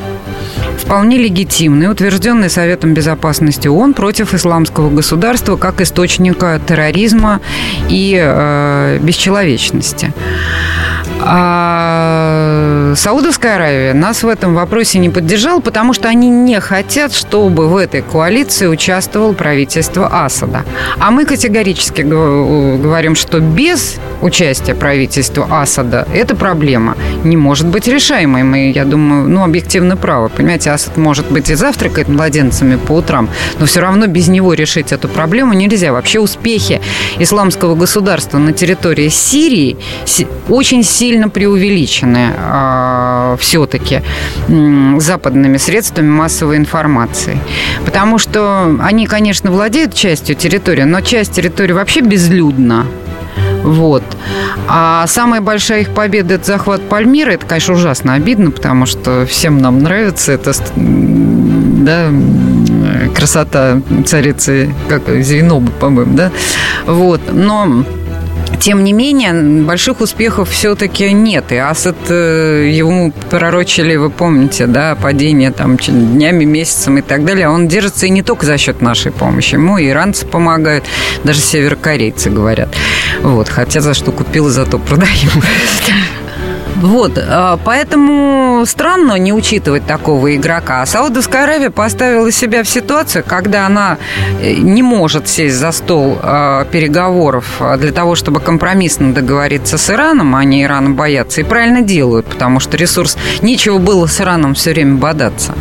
вполне 0.92 1.16
легитимный, 1.16 1.90
утвержденный 1.90 2.50
Советом 2.50 2.92
Безопасности 2.92 3.66
ООН 3.66 3.94
против 3.94 4.34
исламского 4.34 4.90
государства 4.90 5.56
как 5.56 5.80
источника 5.80 6.60
терроризма 6.68 7.40
и 7.88 8.20
э, 8.22 8.98
бесчеловечности. 9.00 10.12
А 11.18 12.92
Саудовская 12.94 13.54
Аравия 13.54 13.94
нас 13.94 14.22
в 14.22 14.28
этом 14.28 14.54
вопросе 14.54 14.98
не 14.98 15.08
поддержала, 15.08 15.60
потому 15.60 15.94
что 15.94 16.08
они 16.08 16.28
не 16.28 16.60
хотят, 16.60 17.14
чтобы 17.14 17.68
в 17.68 17.76
этой 17.78 18.02
коалиции 18.02 18.66
участвовало 18.66 19.32
правительство 19.32 20.24
Асада. 20.24 20.62
А 20.98 21.10
мы 21.10 21.24
категорически 21.24 22.02
говорим, 22.02 23.14
что 23.14 23.40
без 23.40 23.96
участия 24.22 24.74
правительства 24.74 25.46
Асада 25.50 26.06
эта 26.14 26.34
проблема 26.34 26.96
не 27.24 27.36
может 27.36 27.66
быть 27.66 27.88
решаемой. 27.88 28.42
Мы, 28.42 28.70
я 28.70 28.84
думаю, 28.84 29.28
ну, 29.28 29.44
объективно 29.44 29.96
правы. 29.96 30.28
Понимаете, 30.28 30.70
Асад 30.70 30.96
может 30.96 31.30
быть 31.30 31.50
и 31.50 31.54
завтракает 31.54 32.08
младенцами 32.08 32.76
по 32.76 32.92
утрам, 32.92 33.28
но 33.58 33.66
все 33.66 33.80
равно 33.80 34.06
без 34.06 34.28
него 34.28 34.54
решить 34.54 34.92
эту 34.92 35.08
проблему 35.08 35.52
нельзя. 35.52 35.92
Вообще 35.92 36.20
успехи 36.20 36.80
исламского 37.18 37.74
государства 37.74 38.38
на 38.38 38.52
территории 38.52 39.08
Сирии 39.08 39.76
очень 40.48 40.82
сильно 40.84 41.28
преувеличены 41.28 42.30
э, 42.36 43.36
все-таки 43.40 44.02
э, 44.48 44.94
западными 44.98 45.56
средствами 45.56 46.08
массовой 46.08 46.56
информации. 46.56 47.38
Потому 47.84 48.18
что 48.18 48.76
они, 48.80 49.06
конечно, 49.06 49.50
владеют 49.50 49.94
частью 49.94 50.36
территории, 50.36 50.82
но 50.82 51.00
часть 51.00 51.32
территории 51.32 51.72
вообще 51.72 52.00
безлюдна. 52.00 52.86
Вот. 53.62 54.02
А 54.68 55.06
самая 55.06 55.40
большая 55.40 55.82
их 55.82 55.90
победа– 55.90 56.34
это 56.36 56.44
захват 56.44 56.88
Пальмиры. 56.88 57.34
Это, 57.34 57.46
конечно, 57.46 57.74
ужасно 57.74 58.14
обидно, 58.14 58.50
потому 58.50 58.86
что 58.86 59.26
всем 59.26 59.58
нам 59.58 59.80
нравится 59.80 60.32
это 60.32 60.52
да, 60.76 62.08
красота 63.14 63.80
царицы, 64.06 64.74
как 64.88 65.02
Зейнобы, 65.22 65.70
по-моему, 65.72 66.14
да? 66.14 66.30
Вот. 66.86 67.20
Но 67.32 67.84
тем 68.62 68.84
не 68.84 68.92
менее, 68.92 69.32
больших 69.64 70.00
успехов 70.00 70.48
все-таки 70.48 71.12
нет. 71.12 71.50
И 71.50 71.56
Асад, 71.56 71.96
э, 72.08 72.70
ему 72.72 73.12
пророчили, 73.28 73.96
вы 73.96 74.08
помните, 74.08 74.66
да, 74.66 74.94
падение 74.94 75.50
там 75.50 75.76
днями, 75.76 76.44
месяцем 76.44 76.98
и 76.98 77.02
так 77.02 77.24
далее. 77.24 77.48
Он 77.48 77.66
держится 77.66 78.06
и 78.06 78.10
не 78.10 78.22
только 78.22 78.46
за 78.46 78.58
счет 78.58 78.80
нашей 78.80 79.10
помощи. 79.10 79.54
Ему 79.54 79.78
и 79.78 79.88
иранцы 79.88 80.26
помогают, 80.26 80.84
даже 81.24 81.40
северокорейцы 81.40 82.30
говорят. 82.30 82.68
Вот, 83.22 83.48
хотя 83.48 83.80
за 83.80 83.94
что 83.94 84.12
купил, 84.12 84.48
зато 84.48 84.78
продаю. 84.78 85.10
Вот, 86.82 87.16
а, 87.16 87.58
поэтому 87.64 88.64
странно 88.66 89.14
не 89.14 89.32
учитывать 89.32 89.86
такого 89.86 90.34
игрока. 90.34 90.82
А 90.82 90.86
Саудовская 90.86 91.44
Аравия 91.44 91.70
поставила 91.70 92.30
себя 92.32 92.64
в 92.64 92.68
ситуацию, 92.68 93.24
когда 93.24 93.66
она 93.66 93.98
э, 94.40 94.54
не 94.54 94.82
может 94.82 95.28
сесть 95.28 95.56
за 95.56 95.70
стол 95.70 96.18
а, 96.20 96.64
переговоров 96.64 97.62
для 97.78 97.92
того, 97.92 98.16
чтобы 98.16 98.40
компромиссно 98.40 99.14
договориться 99.14 99.78
с 99.78 99.90
Ираном, 99.90 100.34
а 100.34 100.40
они 100.40 100.64
Ирана 100.64 100.90
боятся, 100.90 101.40
и 101.40 101.44
правильно 101.44 101.82
делают, 101.82 102.26
потому 102.26 102.58
что 102.58 102.76
ресурс... 102.76 103.16
Нечего 103.42 103.78
было 103.78 104.06
с 104.06 104.20
Ираном 104.20 104.54
все 104.54 104.72
время 104.72 104.96
бодаться. 104.96 105.54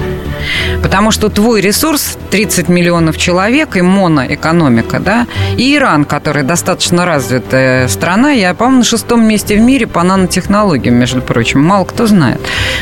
Потому 0.82 1.12
что 1.12 1.30
твой 1.30 1.62
ресурс 1.62 2.18
30 2.32 2.68
миллионов 2.70 3.18
человек 3.18 3.76
и 3.76 3.82
моноэкономика, 3.82 5.00
да, 5.00 5.28
и 5.56 5.76
Иран, 5.76 6.06
который 6.06 6.44
достаточно 6.44 7.06
развитая 7.06 7.88
страна, 7.88 8.32
я, 8.32 8.54
по-моему, 8.54 8.80
на 8.80 8.84
шестом 8.86 9.28
месте 9.28 9.56
в 9.56 9.60
мире 9.60 9.86
по 9.86 10.02
нанотехнологиям, 10.04 10.96
между 10.96 11.11
прочим, 11.20 11.62
мало 11.62 11.84
кто 11.84 12.08
знает. 12.08 12.40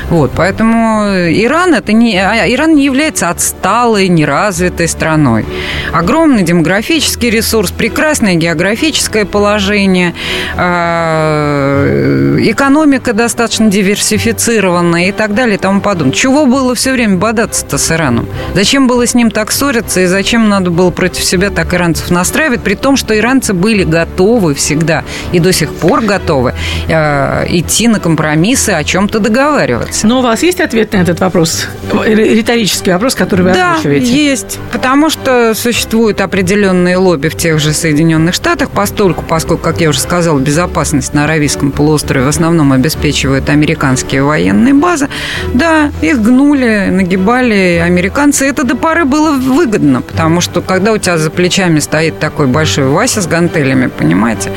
Вот, 0.10 0.32
поэтому 0.36 1.06
Иран 1.30 1.74
это 1.74 1.94
не, 1.94 2.18
а, 2.18 2.48
Иран 2.48 2.76
не 2.76 2.86
является 2.86 3.30
отсталой, 3.30 4.08
неразвитой 4.08 4.88
страной. 4.88 5.46
Огромный 5.92 6.44
демографический 6.44 7.30
ресурс, 7.30 7.72
прекрасное 7.72 8.36
географическое 8.36 9.26
положение, 9.26 10.14
а, 10.56 12.38
экономика 12.40 13.14
достаточно 13.14 13.70
диверсифицированная 13.70 15.10
и 15.10 15.12
так 15.12 15.34
далее 15.34 15.56
и 15.56 15.60
тому 15.60 15.82
подобное. 15.82 16.14
Чего 16.14 16.46
было 16.46 16.76
все 16.76 16.92
время 16.92 17.18
бодаться-то 17.18 17.78
с 17.78 17.92
Ираном? 17.92 18.28
Зачем 18.54 18.88
было 18.88 19.08
с 19.08 19.14
ним 19.14 19.32
так 19.32 19.52
ссориться 19.52 20.02
и 20.02 20.06
зачем 20.06 20.50
надо 20.50 20.70
было 20.70 20.92
против 20.92 21.24
себя 21.24 21.50
так 21.50 21.74
иранцев 21.74 22.12
настраивать, 22.12 22.62
при 22.62 22.76
том, 22.76 22.98
что 22.98 23.18
иранцы 23.18 23.54
были 23.54 23.84
готовы 23.84 24.54
всегда 24.54 25.04
и 25.32 25.40
до 25.40 25.54
сих 25.54 25.74
пор 25.74 26.02
готовы 26.02 26.54
э, 26.88 27.46
идти 27.50 27.88
на 27.88 28.00
компромиссы, 28.20 28.72
о 28.72 28.84
чем-то 28.84 29.20
договариваться. 29.20 30.06
Но 30.06 30.20
у 30.20 30.22
вас 30.22 30.44
есть 30.44 30.60
ответ 30.60 30.92
на 30.92 30.98
этот 30.98 31.22
вопрос? 31.22 31.68
Риторический 32.06 32.92
вопрос, 32.92 33.16
который 33.16 33.46
вы 33.46 33.54
да, 33.54 33.76
озвучиваете. 33.76 34.06
Да, 34.06 34.12
есть. 34.12 34.60
Потому 34.74 35.10
что 35.10 35.54
существуют 35.56 36.20
определенные 36.20 36.98
лобби 36.98 37.30
в 37.30 37.36
тех 37.36 37.60
же 37.60 37.72
Соединенных 37.72 38.34
Штатах, 38.34 38.72
постольку, 38.72 39.24
поскольку, 39.26 39.64
как 39.64 39.80
я 39.80 39.90
уже 39.90 40.00
сказала, 40.02 40.38
безопасность 40.38 41.14
на 41.14 41.24
Аравийском 41.24 41.72
полуострове 41.72 42.26
в 42.26 42.28
основном 42.28 42.74
обеспечивают 42.74 43.50
американские 43.50 44.24
военные 44.24 44.74
базы. 44.74 45.08
Да, 45.54 45.90
их 46.02 46.22
гнули, 46.22 46.90
нагибали 46.92 47.82
американцы. 47.82 48.46
Это 48.46 48.66
до 48.66 48.76
поры 48.76 49.06
было 49.06 49.32
выгодно, 49.32 50.02
потому 50.02 50.42
что 50.42 50.62
когда 50.62 50.92
у 50.92 50.98
тебя 50.98 51.18
за 51.18 51.30
плечами 51.30 51.80
стоит 51.80 52.20
такой 52.20 52.48
большой 52.48 52.88
Вася 52.88 53.22
с 53.22 53.28
гантелями, 53.28 53.88
понимаете, 53.88 54.52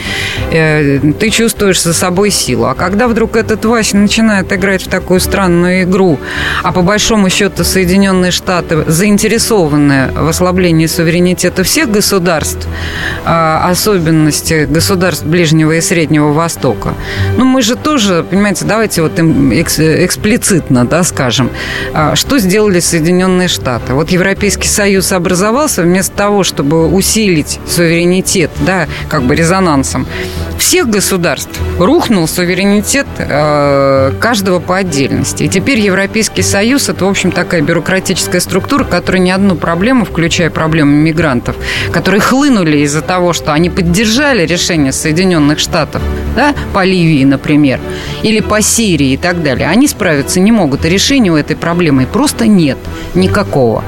э, 0.50 0.98
ты 0.98 1.30
чувствуешь 1.30 1.80
за 1.80 1.94
собой 1.94 2.30
силу. 2.30 2.66
А 2.66 2.74
когда 2.74 3.06
вдруг 3.06 3.36
этот 3.42 3.64
Вася 3.64 3.96
начинает 3.96 4.52
играть 4.52 4.82
в 4.82 4.88
такую 4.88 5.20
странную 5.20 5.82
игру, 5.82 6.18
а 6.62 6.72
по 6.72 6.82
большому 6.82 7.28
счету 7.28 7.64
Соединенные 7.64 8.30
Штаты 8.30 8.84
заинтересованы 8.86 10.10
в 10.14 10.28
ослаблении 10.28 10.86
суверенитета 10.86 11.64
всех 11.64 11.90
государств, 11.90 12.68
а, 13.24 13.68
особенности 13.68 14.66
государств 14.70 15.24
Ближнего 15.24 15.72
и 15.72 15.80
Среднего 15.80 16.32
Востока, 16.32 16.94
ну 17.36 17.44
мы 17.44 17.62
же 17.62 17.74
тоже, 17.76 18.24
понимаете, 18.28 18.64
давайте 18.64 19.02
вот 19.02 19.18
эксплицитно, 19.18 20.86
да, 20.86 21.02
скажем, 21.02 21.50
а, 21.94 22.14
что 22.14 22.38
сделали 22.38 22.78
Соединенные 22.80 23.48
Штаты. 23.48 23.94
Вот 23.94 24.10
Европейский 24.10 24.68
Союз 24.68 25.10
образовался 25.12 25.82
вместо 25.82 26.16
того, 26.16 26.44
чтобы 26.44 26.86
усилить 26.86 27.58
суверенитет, 27.66 28.50
да, 28.60 28.86
как 29.08 29.24
бы 29.24 29.34
резонансом 29.34 30.06
всех 30.62 30.88
государств, 30.88 31.58
рухнул 31.78 32.28
суверенитет 32.28 33.06
э, 33.18 33.24
каждого 33.32 34.60
по 34.60 34.76
отдельности. 34.76 35.44
И 35.44 35.48
теперь 35.48 35.78
Европейский 35.78 36.42
Союз– 36.42 36.88
это, 36.90 37.06
в 37.06 37.08
общем, 37.08 37.32
такая 37.32 37.62
бюрократическая 37.62 38.40
структура, 38.40 38.84
которая 38.84 39.22
ни 39.22 39.30
одну 39.30 39.54
проблему, 39.54 40.04
включая 40.04 40.50
проблему 40.50 40.92
мигрантов, 40.92 41.56
которые 41.92 42.20
хлынули 42.20 42.78
из-за 42.78 43.00
того, 43.00 43.32
что 43.32 43.52
они 43.52 43.70
поддержали 43.70 44.44
решение 44.44 44.92
Соединенных 44.92 45.58
Штатов, 45.58 46.02
да, 46.36 46.54
по 46.74 46.84
Ливии, 46.84 47.24
например, 47.24 47.80
или 48.22 48.40
по 48.40 48.60
Сирии 48.60 49.12
и 49.12 49.16
так 49.16 49.42
далее, 49.42 49.68
они 49.68 49.88
справиться 49.88 50.38
не 50.38 50.52
могут. 50.52 50.84
И 50.84 50.88
решения 50.88 51.30
у 51.30 51.36
этой 51.36 51.56
проблемы 51.56 52.06
просто 52.06 52.46
нет 52.46 52.78
никакого. 53.14 53.84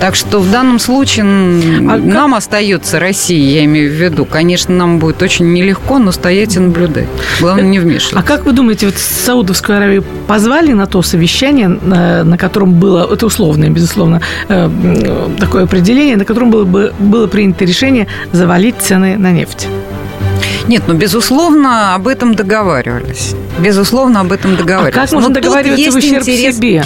Так 0.00 0.14
что 0.14 0.40
в 0.40 0.50
данном 0.50 0.78
случае 0.78 1.24
а 1.24 1.96
нам 1.96 2.30
как... 2.30 2.38
остается 2.38 3.00
Россия, 3.00 3.60
я 3.60 3.64
имею 3.64 3.90
в 3.90 3.94
виду. 3.94 4.24
Конечно, 4.24 4.74
нам 4.74 4.98
будет 4.98 5.22
очень 5.22 5.52
нелегко, 5.52 5.98
но 5.98 6.12
стоять 6.12 6.56
и 6.56 6.58
наблюдать. 6.58 7.06
Главное, 7.40 7.64
не 7.64 7.78
вмешиваться. 7.78 8.18
А 8.18 8.22
как 8.22 8.44
вы 8.44 8.52
думаете, 8.52 8.86
вот 8.86 8.96
Саудовскую 8.96 9.76
Аравию 9.76 10.04
позвали 10.26 10.72
на 10.72 10.86
то 10.86 11.02
совещание, 11.02 11.68
на, 11.68 12.24
на 12.24 12.38
котором 12.38 12.74
было, 12.74 13.08
это 13.12 13.26
условное, 13.26 13.70
безусловно, 13.70 14.20
э, 14.48 15.28
такое 15.38 15.64
определение, 15.64 16.16
на 16.16 16.24
котором 16.24 16.50
было, 16.50 16.64
бы, 16.64 16.92
было 16.98 17.26
принято 17.26 17.64
решение 17.64 18.06
завалить 18.32 18.76
цены 18.80 19.16
на 19.16 19.32
нефть? 19.32 19.66
Нет, 20.68 20.82
ну, 20.86 20.94
безусловно, 20.94 21.94
об 21.94 22.08
этом 22.08 22.34
договаривались. 22.34 23.34
Безусловно, 23.58 24.20
об 24.20 24.32
этом 24.32 24.56
договаривались. 24.56 24.96
А 24.96 25.00
как 25.00 25.12
можно 25.12 25.34
договариваться 25.34 25.90
в 25.92 25.96
ущерб 25.96 26.22
интерес... 26.22 26.56
себе? 26.56 26.84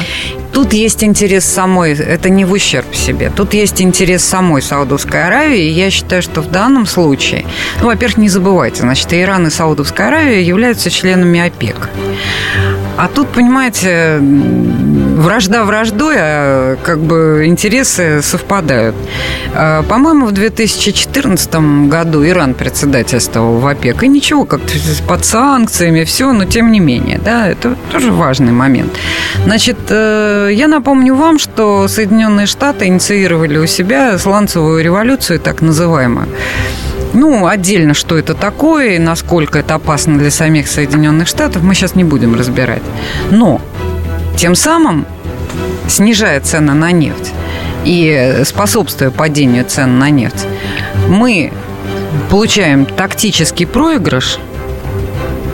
Тут 0.53 0.73
есть 0.73 1.05
интерес 1.05 1.45
самой, 1.45 1.93
это 1.93 2.29
не 2.29 2.45
в 2.45 2.53
ущерб 2.53 2.95
себе, 2.95 3.31
тут 3.35 3.55
есть 3.55 3.81
интерес 3.81 4.25
самой 4.25 4.63
Саудовской 4.63 5.25
Аравии. 5.25 5.65
И 5.65 5.71
я 5.71 5.91
считаю, 5.91 6.23
что 6.23 6.41
в 6.41 6.51
данном 6.51 6.87
случае, 6.87 7.47
ну, 7.81 7.87
во-первых, 7.87 8.19
не 8.19 8.29
забывайте, 8.29 8.81
значит, 8.81 9.13
Иран 9.13 9.47
и 9.47 9.51
Саудовская 9.51 10.09
Аравия 10.09 10.43
являются 10.43 10.91
членами 10.91 11.41
ОПЕК. 11.41 11.89
А 12.97 13.09
тут, 13.09 13.29
понимаете, 13.29 14.19
вражда 15.21 15.65
враждой, 15.65 16.17
а 16.19 16.77
как 16.83 16.99
бы 17.01 17.45
интересы 17.47 18.23
совпадают. 18.23 18.97
А, 19.55 19.83
по-моему, 19.83 20.27
в 20.27 20.33
2014 20.33 21.89
году 21.89 22.27
Иран 22.27 22.55
председательствовал 22.55 23.59
в 23.59 23.67
ОПЕК. 23.67 24.03
И 24.03 24.09
ничего, 24.09 24.45
как-то 24.45 24.73
под 25.07 25.25
санкциями, 25.25 26.05
все, 26.05 26.33
но 26.33 26.45
тем 26.45 26.73
не 26.73 26.81
менее, 26.81 27.21
да, 27.23 27.49
это 27.49 27.77
тоже 27.93 28.13
важный 28.13 28.53
момент. 28.53 28.93
Значит, 29.45 29.77
э, 29.91 30.51
я 30.53 30.69
напомню 30.69 31.15
вам, 31.15 31.39
что 31.39 31.87
Соединенные 31.87 32.47
Штаты 32.47 32.87
инициировали 32.87 33.59
у 33.59 33.67
себя 33.67 34.19
сланцевую 34.19 34.83
революцию, 34.83 35.39
так 35.39 35.61
называемую. 35.61 36.29
Ну, 37.13 37.47
отдельно, 37.47 37.93
что 37.93 38.17
это 38.17 38.35
такое 38.35 38.95
и 38.95 38.99
насколько 38.99 39.59
это 39.59 39.75
опасно 39.75 40.17
для 40.17 40.31
самих 40.31 40.69
Соединенных 40.69 41.27
Штатов, 41.27 41.63
мы 41.63 41.75
сейчас 41.75 41.95
не 41.95 42.05
будем 42.05 42.37
разбирать. 42.37 42.83
Но 43.31 43.61
тем 44.41 44.55
самым, 44.55 45.05
снижая 45.87 46.41
цены 46.41 46.73
на 46.73 46.93
нефть 46.93 47.31
и 47.85 48.41
способствуя 48.47 49.11
падению 49.11 49.67
цен 49.67 49.99
на 49.99 50.09
нефть, 50.09 50.47
мы 51.09 51.53
получаем 52.31 52.87
тактический 52.87 53.67
проигрыш– 53.67 54.39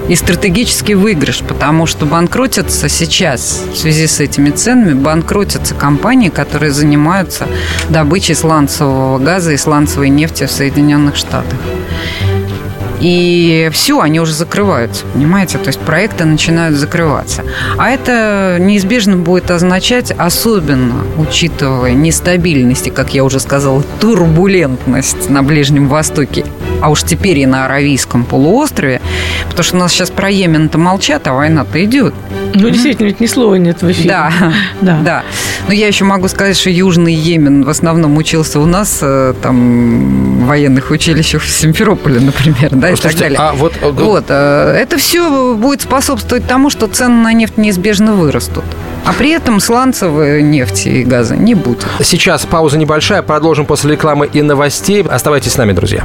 и 0.09 0.15
стратегический 0.15 0.95
выигрыш, 0.95 1.41
потому 1.41 1.87
что 1.87 2.07
банкротятся 2.07 2.89
сейчас 2.89 3.65
в 3.73 3.77
связи 3.77 4.07
с 4.07 4.21
этими 4.21 4.51
ценами, 4.51 4.95
банкротятся 4.95 5.75
компании, 5.75 6.29
которые 6.29 6.71
занимаются 6.71 7.49
добычей 7.89 8.37
сланцевого 8.37 9.19
газа 9.19 9.53
и 9.53 9.57
сланцевой 9.57 10.09
нефти 10.09 10.47
в 10.47 10.51
Соединенных 10.53 11.17
Штатах. 11.17 11.59
И 13.01 13.69
все, 13.73 14.01
они 14.01 14.21
уже 14.21 14.33
закрываются, 14.33 15.05
понимаете? 15.13 15.59
То 15.59 15.69
есть 15.69 15.81
проекты 15.81 16.25
начинают 16.25 16.77
закрываться. 16.77 17.45
А 17.77 17.91
это 17.91 18.57
неизбежно 18.59 19.17
будет 19.17 19.51
означать, 19.51 20.13
особенно 20.13 21.05
учитывая 21.19 21.93
нестабильность 21.93 22.87
и, 22.87 22.91
как 22.91 23.15
я 23.15 23.25
уже 23.25 23.41
сказала, 23.41 23.83
турбулентность 24.01 25.29
на 25.29 25.43
Ближнем 25.43 25.89
Востоке, 25.89 26.45
а 26.81 26.91
уж 26.91 27.03
теперь 27.03 27.39
и 27.39 27.47
на 27.47 27.67
Аравийском 27.67 28.25
полуострове, 28.25 29.01
потому 29.45 29.63
что 29.63 29.77
у 29.77 29.81
нас 29.81 29.93
сейчас 29.93 30.11
про 30.11 30.31
Йемен-то 30.31 30.79
молчат, 30.79 31.27
а 31.27 31.33
война-то 31.33 31.85
идет. 31.85 32.15
Ну, 32.61 32.71
действительно, 32.71 33.07
ведь 33.07 33.21
ни 33.21 33.27
слова 33.27 33.55
нет 33.57 33.83
в 33.83 33.91
эфире. 33.91 34.09
Да, 34.09 34.33
да. 34.81 35.01
да. 35.05 35.23
Но 35.69 35.75
я 35.75 35.87
еще 35.87 36.05
могу 36.05 36.29
сказать, 36.29 36.57
что 36.57 36.71
Южный 36.71 37.15
Йемен 37.15 37.65
в 37.65 37.69
основном 37.69 38.17
учился 38.17 38.61
у 38.61 38.67
нас, 38.67 38.99
э, 39.03 39.35
там, 39.43 40.41
в 40.41 40.47
военных 40.47 40.91
училищах 40.91 41.43
в 41.43 41.51
Симферополе, 41.51 42.21
например, 42.21 42.71
да, 42.71 42.91
и 42.91 42.97
так 42.97 43.15
далее. 43.17 43.39
А 43.39 43.53
вот, 43.53 43.75
э, 43.81 43.91
вот, 43.91 44.25
э, 44.29 44.77
это 44.81 44.97
все 44.99 45.55
будет 45.55 45.83
способствовать 45.83 46.47
тому, 46.47 46.71
что 46.71 46.87
цены 46.87 47.23
на 47.23 47.33
нефть 47.33 47.59
неизбежно 47.59 48.15
вырастут. 48.15 48.65
А 49.05 49.13
при 49.13 49.31
этом 49.31 49.61
сланцевой 49.61 50.43
нефти 50.43 50.89
и 50.89 51.05
газа 51.05 51.37
не 51.37 51.55
будет. 51.55 51.87
Сейчас 52.03 52.45
пауза 52.45 52.79
небольшая, 52.79 53.23
продолжим 53.23 53.67
после 53.67 53.93
рекламы 53.93 54.29
и 54.33 54.43
новостей. 54.43 55.03
Оставайтесь 55.03 55.53
с 55.53 55.57
нами, 55.57 55.73
друзья. 55.73 56.05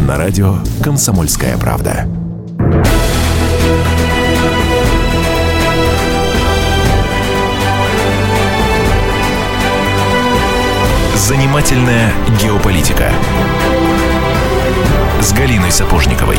на 0.00 0.16
радио 0.16 0.56
«Комсомольская 0.82 1.56
правда». 1.58 2.06
Занимательная 11.14 12.12
геополитика 12.40 13.12
с 15.20 15.32
Галиной 15.32 15.70
Сапожниковой. 15.70 16.38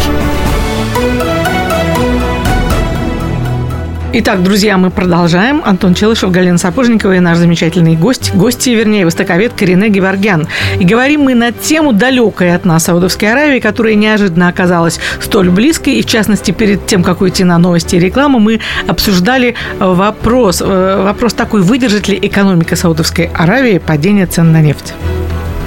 Итак, 4.14 4.44
друзья, 4.44 4.78
мы 4.78 4.90
продолжаем. 4.90 5.62
Антон 5.64 5.94
Челышев, 5.94 6.32
Галина 6.32 6.58
Сапожникова 6.58 7.16
и 7.16 7.22
наш 7.22 7.38
замечательный 7.38 7.96
гость, 7.96 8.36
гости, 8.36 8.72
вернее, 8.72 9.06
востоковед 9.06 9.54
Карине 9.54 9.88
Геворгян. 9.88 10.50
И 10.78 10.84
говорим 10.84 11.22
мы 11.22 11.34
на 11.34 11.54
тему 11.54 11.94
далекой 11.94 12.54
от 12.54 12.66
нас 12.66 12.84
Саудовской 12.84 13.32
Аравии, 13.32 13.62
которая 13.62 13.96
неожиданно 13.96 14.50
оказалась 14.50 15.00
столь 15.22 15.50
близкой. 15.50 15.94
И, 15.94 16.02
в 16.02 16.08
частности, 16.08 16.52
перед 16.52 16.86
тем, 16.88 17.04
как 17.04 17.22
уйти 17.22 17.46
на 17.46 17.58
новости 17.58 17.96
и 17.96 18.00
рекламу, 18.00 18.40
мы 18.40 18.60
обсуждали 18.86 19.56
вопрос, 19.80 20.62
э, 20.62 21.04
вопрос 21.06 21.34
такой, 21.34 21.62
выдержит 21.62 22.10
ли 22.10 22.20
экономика 22.22 22.76
Саудовской 22.76 23.30
Аравии 23.34 23.78
падение 23.78 24.26
цен 24.26 24.52
на 24.52 24.60
нефть? 24.60 24.94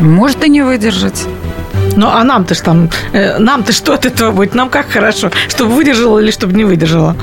Может 0.01 0.45
и 0.45 0.51
не 0.51 0.61
выдержать. 0.61 1.25
Ну, 1.97 2.09
а 2.09 2.25
нам-то 2.25 2.55
ж 2.55 2.61
там, 2.61 2.89
э, 3.13 3.39
нам-то 3.39 3.73
что 3.73 3.95
от 3.95 4.07
этого 4.07 4.33
будет? 4.33 4.55
Нам 4.55 4.69
как 4.69 4.91
хорошо? 4.91 5.31
Чтобы 5.49 5.75
выдержала 5.75 6.19
или 6.19 6.31
чтобы 6.31 6.55
не 6.55 6.65
выдержала? 6.65 7.17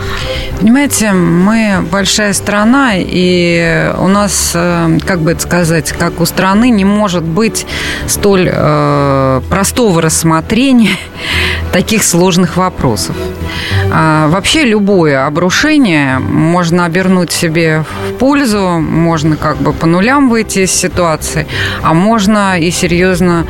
Понимаете, 0.60 1.12
мы 1.12 1.86
большая 1.92 2.34
страна, 2.34 2.92
и 2.96 3.92
у 3.98 4.08
нас, 4.08 4.52
э, 4.56 4.98
как 5.06 5.20
бы 5.20 5.32
это 5.32 5.42
сказать, 5.42 5.92
как 5.92 6.22
у 6.22 6.26
страны 6.26 6.70
не 6.70 6.86
может 6.86 7.24
быть 7.24 7.66
столь 8.08 8.50
э, 8.52 9.42
простого 9.50 10.02
рассмотрения 10.02 10.98
таких 11.74 12.04
сложных 12.04 12.58
вопросов. 12.58 13.16
А, 13.94 14.28
вообще 14.28 14.64
любое 14.64 15.26
обрушение 15.26 16.20
можно 16.20 16.86
обернуть 16.86 17.32
себе 17.32 17.84
в 18.10 18.14
пользу, 18.14 18.80
можно 18.80 19.36
как 19.36 19.58
бы 19.58 19.74
по 19.74 19.86
нулям 19.86 20.30
выйти 20.30 20.60
из 20.60 20.72
ситуации, 20.72 21.46
а 21.82 21.94
можно 21.94 22.58
и 22.60 22.72
серьезно, 22.72 23.46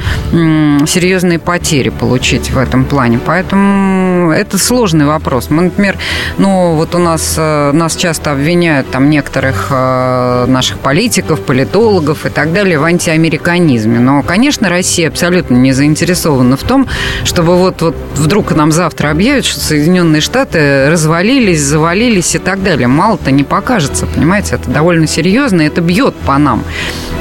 серьезные 1.12 1.39
потери 1.39 1.89
получить 1.89 2.52
в 2.52 2.58
этом 2.58 2.86
плане. 2.86 3.19
Поэтому 3.26 4.32
это 4.32 4.58
сложный 4.58 5.06
вопрос. 5.06 5.50
Мы, 5.50 5.63
например, 5.63 5.97
ну 6.38 6.76
вот 6.76 6.95
у 6.95 7.00
нас 7.00 7.36
э, 7.38 7.71
нас 7.74 7.97
часто 7.97 8.32
обвиняют 8.32 8.89
там 8.91 9.10
некоторых 9.10 9.67
э, 9.71 10.45
наших 10.47 10.80
политиков, 10.80 11.41
политологов 11.41 12.26
и 12.26 12.30
так 12.30 12.54
далее 12.54 12.80
в 12.80 12.86
антиамериканизме. 12.86 14.00
Но, 14.00 14.24
конечно, 14.24 14.69
Россия 14.69 15.10
абсолютно 15.10 15.56
не 15.56 15.74
заинтересована 15.74 16.56
в 16.56 16.63
том, 16.63 16.88
чтобы 17.26 17.58
вот, 17.58 17.82
вот 17.82 17.95
вдруг 18.15 18.56
нам 18.56 18.71
завтра 18.71 19.10
объявят, 19.10 19.43
что 19.43 19.60
Соединенные 19.60 20.21
Штаты 20.21 20.89
развалились, 20.89 21.60
завалились 21.60 22.36
и 22.36 22.39
так 22.39 22.63
далее. 22.63 22.88
Мало-то 22.88 23.32
не 23.32 23.43
покажется, 23.43 24.06
понимаете? 24.06 24.56
Это 24.56 24.69
довольно 24.69 25.08
серьезно, 25.08 25.62
это 25.62 25.82
бьет 25.82 26.15
по 26.15 26.38
нам. 26.38 26.63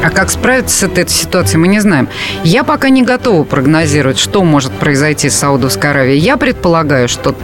А 0.03 0.09
как 0.09 0.31
справиться 0.31 0.79
с 0.79 0.83
этой 0.83 1.07
ситуацией, 1.09 1.59
мы 1.59 1.69
не 1.69 1.81
знаем. 1.81 2.09
Я 2.43 2.65
пока 2.65 2.89
не 2.89 3.03
готова 3.03 3.45
прогнозировать, 3.45 4.19
что 4.19 4.43
может 4.43 4.73
произойти 4.73 5.29
с 5.29 5.37
Саудовской 5.37 5.91
Аравией. 5.91 6.19
Я 6.19 6.39
предполагаю, 6.39 7.07
что 7.07 7.35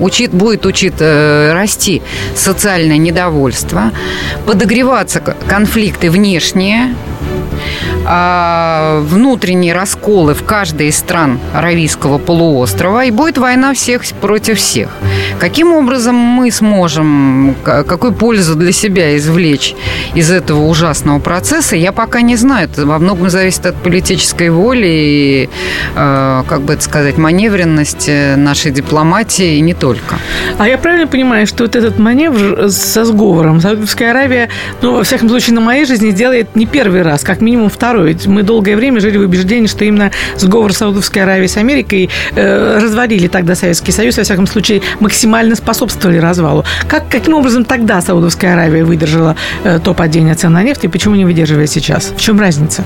учит, 0.00 0.32
будет 0.32 0.66
учит, 0.66 0.94
э, 0.98 1.52
расти 1.52 2.02
социальное 2.34 2.98
недовольство, 2.98 3.92
подогреваться 4.46 5.20
конфликты 5.20 6.10
внешние, 6.10 6.94
а, 8.14 9.00
внутренние 9.00 9.72
расколы 9.72 10.34
в 10.34 10.44
каждой 10.44 10.88
из 10.88 10.98
стран 10.98 11.40
Аравийского 11.54 12.18
полуострова, 12.18 13.06
и 13.06 13.10
будет 13.10 13.38
война 13.38 13.72
всех 13.72 14.04
против 14.20 14.58
всех. 14.58 14.90
Каким 15.38 15.72
образом 15.72 16.14
мы 16.14 16.50
сможем, 16.50 17.56
какую 17.64 18.12
пользу 18.12 18.54
для 18.54 18.72
себя 18.72 19.16
извлечь 19.16 19.74
из 20.14 20.30
этого 20.30 20.66
ужасного 20.66 21.20
процесса, 21.20 21.74
я 21.74 21.90
пока 21.92 22.20
не 22.20 22.36
знаю. 22.36 22.68
Это 22.70 22.84
во 22.84 22.98
многом 22.98 23.30
зависит 23.30 23.64
от 23.64 23.76
политической 23.76 24.50
воли 24.50 24.86
и, 24.86 25.50
э, 25.96 26.42
как 26.46 26.60
бы 26.60 26.74
это 26.74 26.82
сказать, 26.82 27.16
маневренности 27.16 28.34
нашей 28.34 28.72
дипломатии 28.72 29.56
и 29.56 29.60
не 29.62 29.72
только. 29.72 30.16
А 30.58 30.68
я 30.68 30.76
правильно 30.76 31.06
понимаю, 31.06 31.46
что 31.46 31.64
вот 31.64 31.76
этот 31.76 31.98
маневр 31.98 32.68
со 32.70 33.06
сговором 33.06 33.58
Саудовская 33.62 34.10
Аравия, 34.10 34.50
ну, 34.82 34.96
во 34.96 35.02
всяком 35.02 35.30
случае, 35.30 35.54
на 35.54 35.62
моей 35.62 35.86
жизни 35.86 36.10
делает 36.10 36.54
не 36.54 36.66
первый 36.66 37.00
раз, 37.00 37.22
как 37.22 37.40
минимум 37.40 37.70
второй. 37.70 38.01
Ведь 38.04 38.26
мы 38.26 38.42
долгое 38.42 38.76
время 38.76 39.00
жили 39.00 39.18
в 39.18 39.22
убеждении, 39.22 39.66
что 39.66 39.84
именно 39.84 40.10
сговор 40.36 40.72
Саудовской 40.72 41.22
Аравии 41.22 41.46
с 41.46 41.56
Америкой 41.56 42.10
э, 42.34 42.78
развалили 42.80 43.28
тогда 43.28 43.54
Советский 43.54 43.92
Союз, 43.92 44.16
во 44.16 44.24
всяком 44.24 44.46
случае, 44.46 44.82
максимально 45.00 45.56
способствовали 45.56 46.18
развалу. 46.18 46.64
Как, 46.88 47.08
каким 47.08 47.34
образом 47.34 47.64
тогда 47.64 48.00
Саудовская 48.00 48.54
Аравия 48.54 48.84
выдержала 48.84 49.36
э, 49.64 49.78
то 49.82 49.94
падение 49.94 50.34
цен 50.34 50.52
на 50.52 50.62
нефть 50.62 50.84
и 50.84 50.88
почему 50.88 51.14
не 51.14 51.24
выдерживает 51.24 51.70
сейчас? 51.70 52.12
В 52.16 52.20
чем 52.20 52.40
разница? 52.40 52.84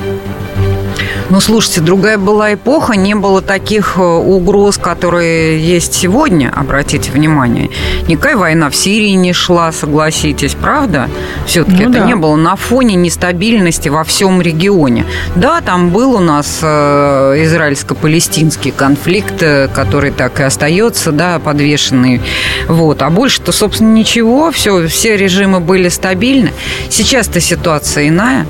Ну, 1.29 1.41
слушайте, 1.41 1.81
другая 1.81 2.19
была 2.19 2.55
эпоха, 2.55 2.95
не 2.95 3.17
было 3.17 3.43
таких 3.43 3.97
э, 3.97 4.01
угроз, 4.01 4.79
которые 4.79 5.61
есть 5.61 5.93
сегодня, 5.93 6.53
обратите 6.55 7.11
внимание. 7.11 7.71
Никакая 8.07 8.37
война 8.37 8.71
в 8.71 8.77
Сирии 8.77 9.11
не 9.11 9.33
шла, 9.33 9.73
согласитесь, 9.73 10.55
правда? 10.55 11.11
Все-таки 11.45 11.83
ну, 11.83 11.91
это 11.91 11.99
да. 12.01 12.07
не 12.07 12.15
было 12.15 12.37
на 12.37 12.55
фоне 12.55 12.95
нестабильности 12.95 13.89
во 13.89 14.05
всем 14.05 14.41
регионе. 14.41 15.05
Да, 15.35 15.61
там 15.63 15.91
был 15.91 16.15
у 16.15 16.21
нас 16.21 16.61
э, 16.63 17.43
израильско-палестинский 17.45 18.71
конфликт, 18.71 19.43
э, 19.43 19.67
который 19.67 20.13
так 20.13 20.39
и 20.39 20.45
остается, 20.45 21.11
да, 21.11 21.41
подвешенный. 21.41 22.23
Вот. 22.69 23.03
А 23.03 23.11
больше-то, 23.11 23.51
собственно, 23.51 23.93
ничего, 23.93 24.53
все, 24.53 24.87
все 24.87 25.17
режимы 25.17 25.59
были 25.59 25.89
стабильны. 25.89 26.53
Сейчас-то 26.89 27.41
ситуация 27.41 28.07
иная. 28.09 28.47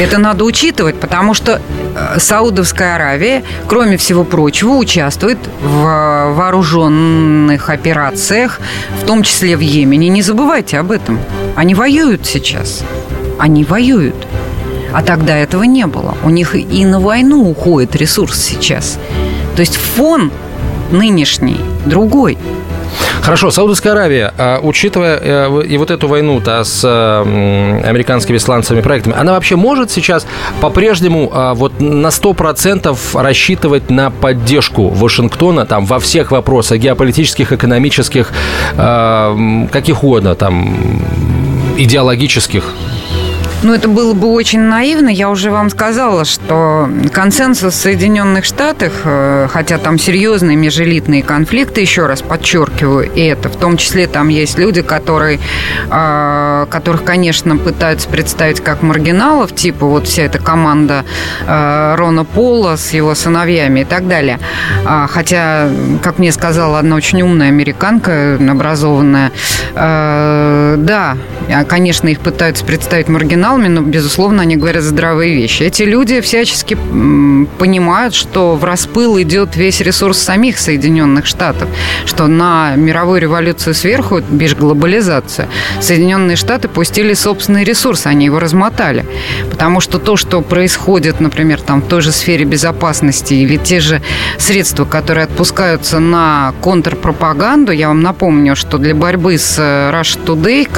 Это 0.00 0.16
надо 0.16 0.44
учитывать, 0.44 0.98
потому 0.98 1.34
что 1.34 1.60
э, 1.94 2.18
Саудовская 2.18 2.94
Аравия, 2.94 3.42
кроме 3.66 3.98
всего 3.98 4.24
прочего, 4.24 4.70
участвует 4.70 5.36
в 5.62 5.82
вооруженных 5.82 7.68
операциях, 7.68 8.60
в 9.02 9.04
том 9.04 9.22
числе 9.22 9.58
в 9.58 9.60
Йемене. 9.60 10.08
Не 10.08 10.22
забывайте 10.22 10.78
об 10.78 10.90
этом. 10.90 11.18
Они 11.54 11.74
воюют 11.74 12.24
сейчас. 12.24 12.82
Они 13.38 13.62
воюют. 13.62 14.16
А 14.94 15.02
тогда 15.02 15.36
этого 15.36 15.64
не 15.64 15.86
было. 15.86 16.16
У 16.24 16.30
них 16.30 16.54
и 16.54 16.84
на 16.86 16.98
войну 16.98 17.50
уходит 17.50 17.94
ресурс 17.94 18.38
сейчас. 18.38 18.98
То 19.54 19.60
есть 19.60 19.76
фон 19.76 20.32
нынешний 20.90 21.60
другой. 21.84 22.38
Хорошо, 23.22 23.50
Саудовская 23.50 23.92
Аравия, 23.92 24.32
а, 24.38 24.60
учитывая 24.62 25.18
э, 25.20 25.62
и 25.68 25.76
вот 25.76 25.90
эту 25.90 26.08
войну-то 26.08 26.64
с 26.64 26.82
э, 26.82 27.80
американскими 27.84 28.38
сланцевыми 28.38 28.82
проектами, 28.82 29.14
она 29.16 29.32
вообще 29.32 29.56
может 29.56 29.90
сейчас 29.90 30.26
по-прежнему 30.60 31.30
а, 31.32 31.54
вот 31.54 31.80
на 31.80 32.08
100% 32.08 32.96
рассчитывать 33.20 33.90
на 33.90 34.10
поддержку 34.10 34.88
Вашингтона 34.88 35.66
там 35.66 35.84
во 35.84 36.00
всех 36.00 36.30
вопросах 36.30 36.78
геополитических, 36.78 37.52
экономических, 37.52 38.30
а, 38.76 39.36
каких 39.70 40.02
угодно 40.02 40.34
там 40.34 40.74
идеологических? 41.76 42.64
Ну, 43.62 43.74
это 43.74 43.88
было 43.88 44.14
бы 44.14 44.28
очень 44.28 44.60
наивно. 44.60 45.10
Я 45.10 45.28
уже 45.28 45.50
вам 45.50 45.68
сказала, 45.68 46.24
что 46.24 46.88
консенсус 47.12 47.74
в 47.74 47.76
Соединенных 47.76 48.46
Штатах, 48.46 48.92
э, 49.04 49.48
хотя 49.52 49.76
там 49.76 49.98
серьезные 49.98 50.56
межэлитные 50.56 51.22
конфликты, 51.22 51.82
еще 51.82 52.06
раз 52.06 52.22
подчеркиваю, 52.22 53.12
и 53.12 53.20
это 53.20 53.50
в 53.50 53.56
том 53.56 53.76
числе 53.76 54.06
там 54.06 54.28
есть 54.28 54.58
люди, 54.58 54.80
которые, 54.80 55.40
э, 55.90 56.66
которых, 56.70 57.04
конечно, 57.04 57.58
пытаются 57.58 58.08
представить 58.08 58.62
как 58.62 58.80
маргиналов, 58.80 59.54
типа 59.54 59.84
вот 59.84 60.06
вся 60.06 60.22
эта 60.22 60.38
команда 60.38 61.04
э, 61.46 61.94
Рона 61.98 62.24
Пола 62.24 62.76
с 62.76 62.94
его 62.94 63.14
сыновьями 63.14 63.80
и 63.80 63.84
так 63.84 64.08
далее. 64.08 64.38
А, 64.86 65.06
хотя, 65.06 65.68
как 66.02 66.18
мне 66.18 66.32
сказала 66.32 66.78
одна 66.78 66.96
очень 66.96 67.20
умная 67.20 67.48
американка, 67.48 68.38
образованная, 68.40 69.32
да, 69.74 71.16
конечно, 71.68 72.08
их 72.08 72.20
пытаются 72.20 72.64
представить 72.64 73.08
маргиналами, 73.08 73.49
маргиналами, 73.50 73.68
но, 73.68 73.80
безусловно, 73.82 74.42
они 74.42 74.56
говорят 74.56 74.82
здравые 74.82 75.34
вещи. 75.34 75.62
Эти 75.62 75.82
люди 75.82 76.20
всячески 76.20 76.76
понимают, 77.58 78.14
что 78.14 78.54
в 78.54 78.64
распыл 78.64 79.20
идет 79.20 79.56
весь 79.56 79.80
ресурс 79.80 80.18
самих 80.18 80.58
Соединенных 80.58 81.26
Штатов, 81.26 81.68
что 82.04 82.26
на 82.26 82.74
мировую 82.76 83.20
революцию 83.20 83.74
сверху, 83.74 84.20
бишь 84.30 84.54
глобализация, 84.54 85.48
Соединенные 85.80 86.36
Штаты 86.36 86.68
пустили 86.68 87.14
собственный 87.14 87.64
ресурс, 87.64 88.06
они 88.06 88.26
его 88.26 88.38
размотали. 88.38 89.04
Потому 89.50 89.80
что 89.80 89.98
то, 89.98 90.16
что 90.16 90.40
происходит, 90.42 91.20
например, 91.20 91.60
там 91.60 91.82
в 91.82 91.88
той 91.88 92.02
же 92.02 92.12
сфере 92.12 92.44
безопасности 92.44 93.34
или 93.34 93.56
те 93.56 93.80
же 93.80 94.02
средства, 94.38 94.84
которые 94.84 95.24
отпускаются 95.24 95.98
на 95.98 96.52
контрпропаганду, 96.60 97.72
я 97.72 97.88
вам 97.88 98.02
напомню, 98.02 98.56
что 98.56 98.78
для 98.78 98.94
борьбы 98.94 99.38
с 99.38 99.58
Russia 99.58 100.18
Today, 100.24 100.68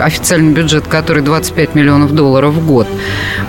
официальный 0.00 0.52
бюджет 0.52 0.86
который 0.88 1.22
25 1.22 1.74
миллионов 1.74 2.12
в 2.22 2.66
год, 2.66 2.86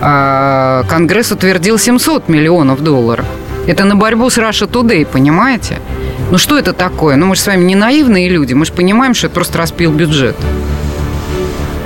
а, 0.02 0.84
Конгресс 0.90 1.32
утвердил 1.32 1.78
700 1.78 2.30
миллионов 2.30 2.82
долларов. 2.82 3.26
Это 3.68 3.86
на 3.86 3.96
борьбу 3.96 4.30
с 4.30 4.38
Russia 4.38 4.70
Today, 4.70 5.06
понимаете? 5.06 5.80
Ну 6.32 6.38
что 6.38 6.58
это 6.58 6.74
такое? 6.74 7.16
Ну 7.16 7.28
мы 7.28 7.36
же 7.36 7.42
с 7.42 7.48
вами 7.48 7.64
не 7.64 7.76
наивные 7.76 8.30
люди, 8.30 8.54
мы 8.54 8.66
же 8.66 8.74
понимаем, 8.74 9.14
что 9.14 9.28
это 9.28 9.36
просто 9.36 9.58
распил 9.58 9.92
бюджет. 9.92 10.36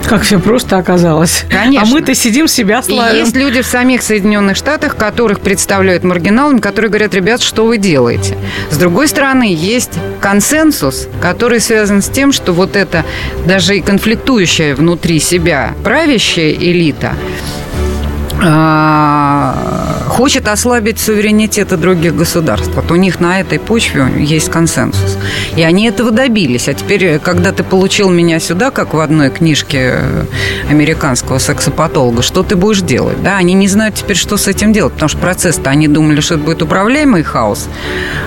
Как 0.08 0.24
все 0.24 0.40
просто 0.40 0.78
оказалось. 0.78 1.46
Конечно. 1.50 1.88
А 1.88 1.92
мы-то 1.92 2.14
сидим 2.14 2.48
себя 2.48 2.82
славим. 2.82 3.16
И 3.16 3.20
есть 3.20 3.36
люди 3.36 3.62
в 3.62 3.66
самих 3.66 4.02
Соединенных 4.02 4.58
Штатах, 4.58 4.96
которых 4.96 5.40
представляют 5.40 6.04
маргиналами, 6.04 6.60
которые 6.60 6.90
говорят, 6.90 7.14
ребят, 7.14 7.42
что 7.42 7.66
вы 7.66 7.78
делаете? 7.78 8.38
С 8.70 8.78
другой 8.78 9.08
стороны, 9.08 9.54
есть 9.54 9.94
консенсус, 10.20 11.08
который 11.22 11.60
связан 11.60 12.02
с 12.02 12.10
тем, 12.10 12.32
что 12.32 12.54
вот 12.54 12.76
это 12.76 13.06
даже 13.46 13.78
и 13.78 13.82
конфликтующая 13.82 14.76
внутри 14.76 15.20
себя 15.20 15.74
правящая 15.84 16.52
элита, 16.52 17.14
а, 18.42 19.93
хочет 20.14 20.48
ослабить 20.48 21.00
суверенитеты 21.00 21.76
других 21.76 22.16
государств. 22.16 22.70
Вот 22.76 22.92
у 22.92 22.96
них 22.96 23.20
на 23.20 23.40
этой 23.40 23.58
почве 23.60 24.06
есть 24.20 24.52
консенсус. 24.52 25.18
И 25.56 25.64
они 25.64 25.88
этого 25.88 26.12
добились. 26.12 26.70
А 26.70 26.74
теперь, 26.76 27.18
когда 27.18 27.52
ты 27.52 27.64
получил 27.64 28.12
меня 28.12 28.40
сюда, 28.40 28.70
как 28.70 28.94
в 28.94 29.00
одной 29.00 29.32
книжке 29.32 29.98
американского 30.70 31.40
сексопатолога, 31.40 32.22
что 32.22 32.44
ты 32.44 32.56
будешь 32.56 32.82
делать? 32.82 33.24
Да, 33.24 33.38
они 33.38 33.56
не 33.56 33.68
знают 33.68 33.96
теперь, 33.96 34.16
что 34.16 34.38
с 34.38 34.48
этим 34.48 34.72
делать, 34.72 34.94
потому 34.94 35.10
что 35.10 35.18
процесс-то 35.18 35.72
они 35.72 35.88
думали, 35.88 36.22
что 36.22 36.36
это 36.36 36.44
будет 36.44 36.62
управляемый 36.62 37.24
хаос, 37.24 37.68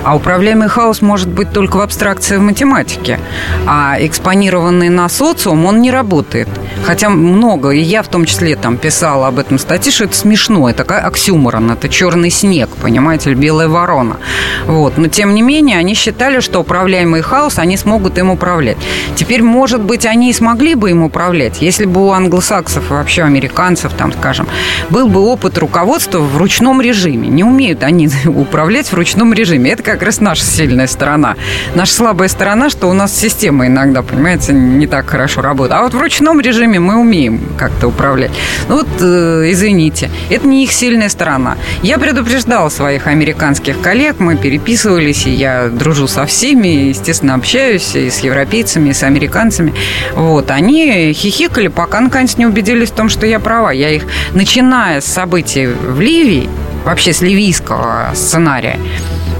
а 0.03 0.13
управляемый 0.15 0.67
хаос 0.67 1.01
может 1.01 1.29
быть 1.29 1.53
только 1.53 1.77
в 1.77 1.81
абстракции 1.81 2.35
в 2.35 2.41
математике. 2.41 3.17
А 3.65 3.95
экспонированный 3.99 4.89
на 4.89 5.07
социум, 5.07 5.65
он 5.65 5.81
не 5.81 5.91
работает. 5.91 6.49
Хотя 6.83 7.09
много, 7.09 7.69
и 7.69 7.79
я 7.79 8.03
в 8.03 8.09
том 8.09 8.25
числе 8.25 8.57
там 8.57 8.75
писала 8.77 9.27
об 9.27 9.39
этом 9.39 9.57
статье, 9.57 9.91
что 9.91 10.03
это 10.03 10.15
смешно, 10.15 10.69
это 10.69 10.79
такая 10.79 11.01
оксюморон, 11.05 11.76
это 11.77 11.89
черный 11.89 12.29
снег, 12.29 12.69
понимаете, 12.81 13.31
или 13.31 13.37
белая 13.37 13.67
ворона. 13.67 14.17
Вот. 14.65 14.97
Но 14.97 15.07
тем 15.07 15.35
не 15.35 15.41
менее, 15.41 15.77
они 15.77 15.93
считали, 15.93 16.39
что 16.39 16.59
управляемый 16.59 17.21
хаос, 17.21 17.59
они 17.59 17.77
смогут 17.77 18.17
им 18.17 18.31
управлять. 18.31 18.77
Теперь, 19.15 19.43
может 19.43 19.81
быть, 19.81 20.05
они 20.05 20.31
и 20.31 20.33
смогли 20.33 20.75
бы 20.75 20.89
им 20.89 21.03
управлять, 21.03 21.61
если 21.61 21.85
бы 21.85 22.07
у 22.07 22.11
англосаксов, 22.11 22.89
вообще 22.89 23.23
американцев, 23.23 23.93
там, 23.93 24.11
скажем, 24.11 24.47
был 24.89 25.07
бы 25.07 25.21
опыт 25.21 25.57
руководства 25.57 26.19
в 26.19 26.37
ручном 26.37 26.81
режиме. 26.81 27.27
Не 27.27 27.43
умеют 27.43 27.83
они 27.83 28.09
управлять 28.25 28.87
в 28.87 28.93
ручном 28.93 29.33
режиме. 29.33 29.71
Это 29.71 29.83
как 29.83 30.01
раз 30.01 30.19
наша 30.19 30.43
сильная 30.43 30.87
сторона. 30.87 31.35
Наша 31.75 31.93
слабая 31.93 32.27
сторона, 32.27 32.69
что 32.69 32.89
у 32.89 32.93
нас 32.93 33.15
система 33.15 33.67
иногда, 33.67 34.01
понимаете, 34.01 34.53
не 34.53 34.87
так 34.87 35.09
хорошо 35.09 35.41
работает. 35.41 35.79
А 35.79 35.83
вот 35.83 35.93
в 35.93 35.99
ручном 35.99 36.41
режиме 36.41 36.79
мы 36.79 36.97
умеем 36.97 37.39
как-то 37.57 37.87
управлять. 37.87 38.31
Ну 38.67 38.77
вот, 38.77 38.87
э, 38.99 39.51
извините, 39.51 40.09
это 40.29 40.47
не 40.47 40.63
их 40.63 40.71
сильная 40.71 41.09
сторона. 41.09 41.57
Я 41.83 41.99
предупреждала 41.99 42.69
своих 42.69 43.07
американских 43.07 43.81
коллег, 43.81 44.19
мы 44.19 44.35
переписывались, 44.35 45.25
и 45.25 45.31
я 45.31 45.69
дружу 45.69 46.07
со 46.07 46.25
всеми, 46.25 46.89
естественно, 46.89 47.35
общаюсь 47.35 47.95
и 47.95 48.09
с 48.09 48.19
европейцами, 48.19 48.89
и 48.89 48.93
с 48.93 49.03
американцами. 49.03 49.73
Вот, 50.13 50.51
они 50.51 51.13
хихикали, 51.13 51.67
пока 51.67 52.01
наконец 52.01 52.37
не 52.37 52.45
убедились 52.45 52.89
в 52.89 52.95
том, 52.95 53.09
что 53.09 53.25
я 53.25 53.39
права. 53.39 53.71
Я 53.71 53.89
их, 53.89 54.03
начиная 54.33 55.01
с 55.01 55.05
событий 55.05 55.67
в 55.67 55.99
Ливии, 55.99 56.49
вообще 56.83 57.13
с 57.13 57.21
ливийского 57.21 58.11
сценария, 58.15 58.77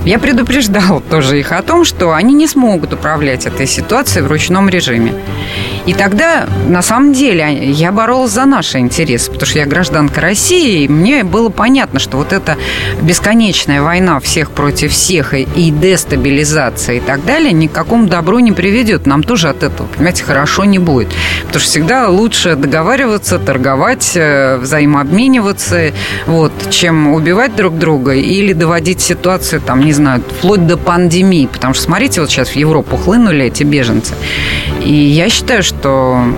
я 0.05 0.19
предупреждал 0.19 1.01
тоже 1.01 1.39
их 1.39 1.51
о 1.51 1.61
том, 1.61 1.83
что 1.83 2.13
они 2.13 2.33
не 2.33 2.47
смогут 2.47 2.93
управлять 2.93 3.45
этой 3.45 3.67
ситуацией 3.67 4.23
в 4.23 4.27
ручном 4.27 4.69
режиме. 4.69 5.13
И 5.87 5.93
тогда, 5.93 6.47
на 6.67 6.81
самом 6.81 7.13
деле, 7.13 7.71
я 7.71 7.93
боролась 7.93 8.31
за 8.31 8.45
наши 8.45 8.77
интересы, 8.77 9.31
потому 9.31 9.47
что 9.47 9.59
я 9.59 9.65
гражданка 9.65 10.19
России, 10.19 10.83
и 10.83 10.87
мне 10.89 11.23
было 11.23 11.47
понятно, 11.47 11.97
что 11.99 12.17
вот 12.17 12.33
эта 12.33 12.57
бесконечная 13.01 13.81
война 13.81 14.19
всех 14.19 14.51
против 14.51 14.91
всех 14.91 15.33
и 15.33 15.45
дестабилизация 15.71 16.97
и 16.97 16.99
так 16.99 17.23
далее 17.23 17.53
ни 17.53 17.67
к 17.67 17.71
какому 17.71 18.07
добру 18.07 18.39
не 18.39 18.51
приведет. 18.51 19.05
Нам 19.05 19.23
тоже 19.23 19.47
от 19.47 19.63
этого, 19.63 19.87
понимаете, 19.87 20.25
хорошо 20.25 20.65
не 20.65 20.77
будет. 20.77 21.07
Потому 21.45 21.61
что 21.61 21.69
всегда 21.69 22.09
лучше 22.09 22.55
договариваться, 22.55 23.39
торговать, 23.39 24.11
э, 24.15 24.57
взаимообмениваться, 24.57 25.93
вот, 26.25 26.51
чем 26.69 27.13
убивать 27.13 27.55
друг 27.55 27.77
друга 27.77 28.13
или 28.13 28.51
доводить 28.51 28.99
ситуацию, 28.99 29.61
там, 29.61 29.79
не 29.85 29.93
знаю, 29.93 30.21
вплоть 30.37 30.67
до 30.67 30.75
пандемии. 30.75 31.47
Потому 31.47 31.73
что, 31.73 31.83
смотрите, 31.83 32.19
вот 32.19 32.29
сейчас 32.29 32.49
в 32.49 32.55
Европу 32.57 32.97
хлынули 32.97 33.45
эти 33.45 33.63
беженцы. 33.63 34.13
И 34.83 34.93
я 34.93 35.29
считаю, 35.29 35.63
что 35.63 35.76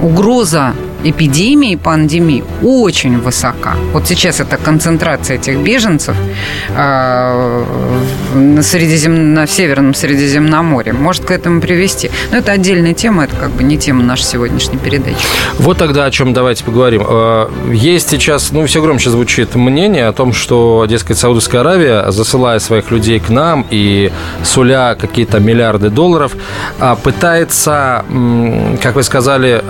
угроза 0.02 0.74
эпидемии, 1.04 1.76
пандемии 1.76 2.44
очень 2.62 3.20
высока. 3.20 3.76
Вот 3.94 4.08
сейчас 4.08 4.40
это 4.40 4.58
концентрация 4.58 5.38
этих 5.38 5.58
беженцев 5.60 6.16
э, 6.70 7.64
на, 8.34 8.64
Средизем... 8.64 9.34
на 9.34 9.48
Северном 9.48 9.94
Средиземноморье 9.94 10.94
может 10.94 11.26
к 11.26 11.32
этому 11.32 11.62
привести. 11.62 12.12
Но 12.32 12.38
это 12.38 12.52
отдельная 12.52 12.94
тема, 12.94 13.26
это 13.26 13.36
как 13.36 13.52
бы 13.52 13.64
не 13.64 13.78
тема 13.78 14.04
нашей 14.04 14.24
сегодняшней 14.24 14.78
передачи. 14.78 15.26
Вот 15.58 15.78
тогда 15.78 16.06
о 16.06 16.12
чем 16.12 16.34
давайте 16.34 16.64
поговорим. 16.64 17.04
А, 17.06 17.52
есть 17.72 18.10
сейчас, 18.10 18.52
ну, 18.52 18.66
все 18.66 18.82
громче 18.82 19.10
звучит 19.10 19.56
мнение 19.56 20.08
о 20.08 20.14
том, 20.14 20.34
что, 20.34 20.86
дескать, 20.88 21.18
Саудовская 21.18 21.62
Аравия, 21.62 22.12
засылая 22.12 22.60
своих 22.60 22.92
людей 22.92 23.20
к 23.20 23.30
нам 23.30 23.66
и 23.70 24.12
суля 24.44 24.96
какие-то 25.00 25.40
миллиарды 25.40 25.90
долларов, 25.90 26.34
а, 26.80 26.96
пытается, 26.96 28.04
как 28.82 28.96
вы 28.96 29.04
сказали, 29.04 29.64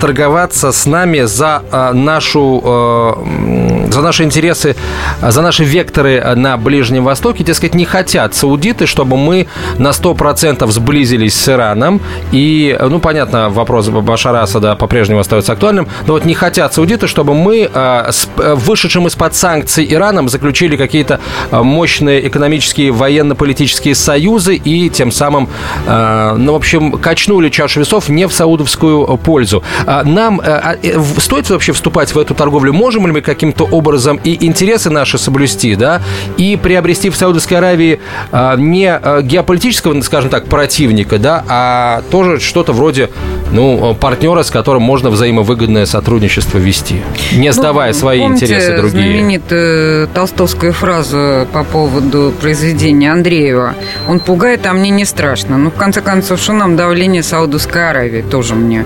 торговаться 0.00 0.72
с 0.76 0.86
нами 0.86 1.22
за 1.22 1.62
а, 1.72 1.92
нашу, 1.92 2.62
а, 2.64 3.86
за 3.90 4.02
наши 4.02 4.24
интересы, 4.24 4.76
за 5.22 5.42
наши 5.42 5.64
векторы 5.64 6.22
на 6.36 6.56
Ближнем 6.56 7.04
Востоке. 7.04 7.44
Дескать, 7.44 7.74
не 7.74 7.84
хотят 7.84 8.34
саудиты, 8.34 8.86
чтобы 8.86 9.16
мы 9.16 9.46
на 9.78 9.90
100% 9.90 10.70
сблизились 10.70 11.34
с 11.34 11.48
Ираном. 11.48 12.00
И, 12.32 12.76
ну, 12.80 12.98
понятно, 12.98 13.48
вопрос 13.48 13.88
Башара 13.88 14.42
Асада 14.42 14.76
по-прежнему 14.76 15.20
остается 15.20 15.52
актуальным. 15.52 15.88
Но 16.06 16.14
вот 16.14 16.24
не 16.24 16.34
хотят 16.34 16.74
саудиты, 16.74 17.06
чтобы 17.06 17.34
мы 17.34 17.70
с 17.74 18.28
вышедшим 18.36 19.06
из-под 19.06 19.34
санкций 19.34 19.86
Ираном 19.88 20.28
заключили 20.28 20.76
какие-то 20.76 21.20
мощные 21.50 22.26
экономические, 22.28 22.92
военно-политические 22.92 23.94
союзы 23.94 24.56
и 24.56 24.90
тем 24.90 25.10
самым, 25.10 25.48
ну, 25.86 26.52
в 26.52 26.56
общем, 26.56 26.92
качнули 26.92 27.48
чашу 27.48 27.80
весов 27.80 28.08
не 28.08 28.26
в 28.26 28.32
саудовскую 28.32 29.16
пользу. 29.18 29.62
Нам 30.04 30.40
а, 30.66 30.76
э, 30.82 31.00
стоит 31.18 31.48
вообще 31.48 31.72
вступать 31.72 32.12
в 32.12 32.18
эту 32.18 32.34
торговлю? 32.34 32.72
Можем 32.72 33.06
ли 33.06 33.12
мы 33.12 33.20
каким-то 33.20 33.64
образом 33.64 34.18
и 34.24 34.44
интересы 34.44 34.90
наши 34.90 35.16
соблюсти, 35.16 35.76
да, 35.76 36.02
и 36.38 36.58
приобрести 36.60 37.08
в 37.08 37.16
Саудовской 37.16 37.58
Аравии 37.58 38.00
а, 38.32 38.56
не 38.56 38.90
а, 38.90 39.22
геополитического, 39.22 40.00
скажем 40.00 40.28
так, 40.28 40.46
противника, 40.46 41.18
да, 41.18 41.44
а 41.48 42.02
тоже 42.10 42.40
что-то 42.40 42.72
вроде, 42.72 43.10
ну, 43.52 43.94
партнера, 43.94 44.42
с 44.42 44.50
которым 44.50 44.82
можно 44.82 45.08
взаимовыгодное 45.10 45.86
сотрудничество 45.86 46.58
вести, 46.58 47.00
не 47.32 47.52
сдавая 47.52 47.92
ну, 47.92 47.98
свои 47.98 48.20
помните 48.22 48.46
интересы 48.46 48.76
другие. 48.76 48.90
знаменитую 48.90 50.08
толстовскую 50.08 50.72
фразу 50.72 51.46
по 51.52 51.62
поводу 51.62 52.34
произведения 52.40 53.12
Андреева? 53.12 53.74
Он 54.08 54.18
пугает, 54.18 54.66
а 54.66 54.72
мне 54.72 54.90
не 54.90 55.04
страшно. 55.04 55.58
Ну, 55.58 55.70
в 55.70 55.74
конце 55.74 56.00
концов, 56.00 56.40
что 56.40 56.54
нам 56.54 56.74
давление 56.74 57.22
Саудовской 57.22 57.88
Аравии? 57.88 58.22
Тоже 58.22 58.56
мне 58.56 58.84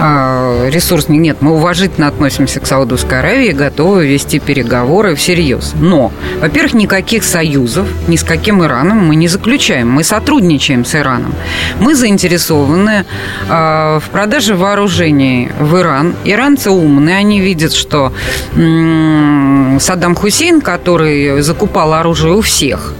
ресурс 0.00 1.08
нет, 1.18 1.38
мы 1.40 1.52
уважительно 1.54 2.08
относимся 2.08 2.60
к 2.60 2.66
Саудовской 2.66 3.18
Аравии, 3.18 3.50
готовы 3.52 4.06
вести 4.06 4.38
переговоры 4.38 5.14
всерьез. 5.14 5.72
Но, 5.80 6.12
во-первых, 6.40 6.74
никаких 6.74 7.24
союзов 7.24 7.86
ни 8.08 8.16
с 8.16 8.22
каким 8.22 8.62
Ираном 8.64 8.98
мы 9.06 9.16
не 9.16 9.28
заключаем. 9.28 9.90
Мы 9.90 10.04
сотрудничаем 10.04 10.84
с 10.84 10.94
Ираном. 10.94 11.34
Мы 11.80 11.94
заинтересованы 11.94 13.04
э, 13.48 14.00
в 14.02 14.10
продаже 14.10 14.54
вооружений 14.54 15.50
в 15.58 15.76
Иран. 15.78 16.14
Иранцы 16.24 16.70
умные, 16.70 17.16
они 17.16 17.40
видят, 17.40 17.72
что 17.72 18.12
м- 18.56 19.78
Саддам 19.80 20.14
Хусейн, 20.14 20.60
который 20.60 21.40
закупал 21.42 21.94
оружие 21.94 22.34
у 22.34 22.40
всех, 22.40 22.94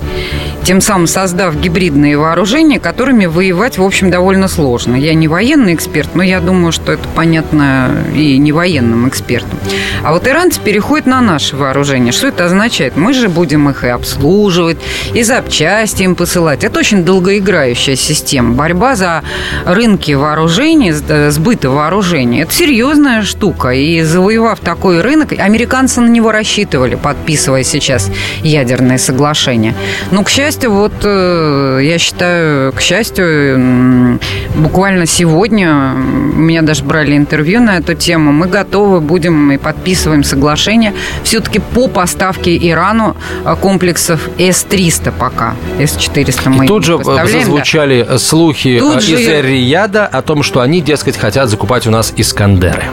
тем 0.65 0.81
самым 0.81 1.07
создав 1.07 1.59
гибридные 1.61 2.17
вооружения, 2.17 2.79
которыми 2.79 3.27
воевать, 3.27 3.79
в 3.79 3.85
общем, 3.85 4.11
довольно 4.11 4.49
сложно. 4.49 4.95
Я 4.95 5.15
не 5.15 5.29
военный 5.29 5.75
эксперт, 5.75 6.15
но 6.15 6.23
я 6.23 6.41
думаю, 6.41 6.73
что 6.73 6.93
это 6.93 7.09
понятно 7.15 7.91
и 8.15 8.39
не 8.39 8.53
военным 8.53 9.09
экспертам. 9.09 9.59
А 10.03 10.13
вот 10.13 10.27
иранцы 10.27 10.61
переходят 10.61 11.07
на 11.07 11.21
наши 11.21 11.57
вооружения. 11.57 12.13
Что 12.13 12.29
это 12.29 12.45
означает? 12.45 12.97
Мы 12.97 13.13
же 13.13 13.29
будем 13.29 13.69
их 13.69 13.85
и 13.85 13.89
обслуживать, 13.89 14.79
и 15.15 15.23
запчасти 15.23 16.05
им 16.05 16.15
посылать. 16.15 16.65
Это 16.65 16.79
очень 16.79 17.05
долгоиграющая 17.05 17.97
система. 17.97 18.55
Борьба 18.55 18.95
за 18.95 19.23
рынки 19.65 20.13
вооружений, 20.13 20.93
э, 21.09 21.31
сбыта 21.31 21.71
вооружений– 21.71 22.41
это 22.43 22.53
серьезная 22.53 23.23
штука. 23.23 23.71
И 23.71 24.03
завоевав 24.03 24.61
такой 24.61 25.01
рынок, 25.01 25.33
американцы 25.33 26.01
на 26.01 26.09
него 26.09 26.31
рассчитывали, 26.31 26.95
подписывая 26.95 27.65
сейчас 27.65 28.11
ядерное 28.43 28.99
соглашение. 28.99 29.75
Но, 30.11 30.23
к 30.23 30.31
счастью, 30.31 30.52
вот 30.69 30.93
э, 31.05 31.81
я 31.83 31.99
считаю, 31.99 32.73
к 32.73 32.81
счастью, 32.81 34.19
буквально 34.55 35.07
сегодня 35.07 35.95
у 36.35 36.39
меня 36.39 36.63
даже 36.63 36.85
брали 36.85 37.17
интервью 37.17 37.61
на 37.61 37.79
эту 37.79 37.95
тему. 37.95 38.33
Мы 38.33 38.47
готовы 38.47 39.01
будем 39.01 39.53
и 39.53 39.57
подписываем 39.57 40.25
соглашение 40.25 40.95
все-таки 41.23 41.59
по 41.59 41.89
поставке 41.89 42.57
Ирану 42.57 43.17
э, 43.45 43.57
комплексов 43.61 44.21
С-300 44.39 45.13
пока. 45.19 45.55
С-400 45.79 46.49
мы 46.49 46.65
и 46.65 46.69
тут 46.69 46.85
же 46.85 46.99
зазвучали 47.03 48.07
да. 48.09 48.19
слухи 48.19 48.79
тут 48.79 49.03
из 49.03 49.19
же... 49.19 49.43
Рияда 49.43 50.07
о 50.07 50.23
том, 50.23 50.43
что 50.43 50.61
они, 50.61 50.81
дескать, 50.81 51.17
хотят 51.17 51.49
закупать 51.49 51.87
у 51.87 51.91
нас 51.91 52.13
Искандеры. 52.17 52.85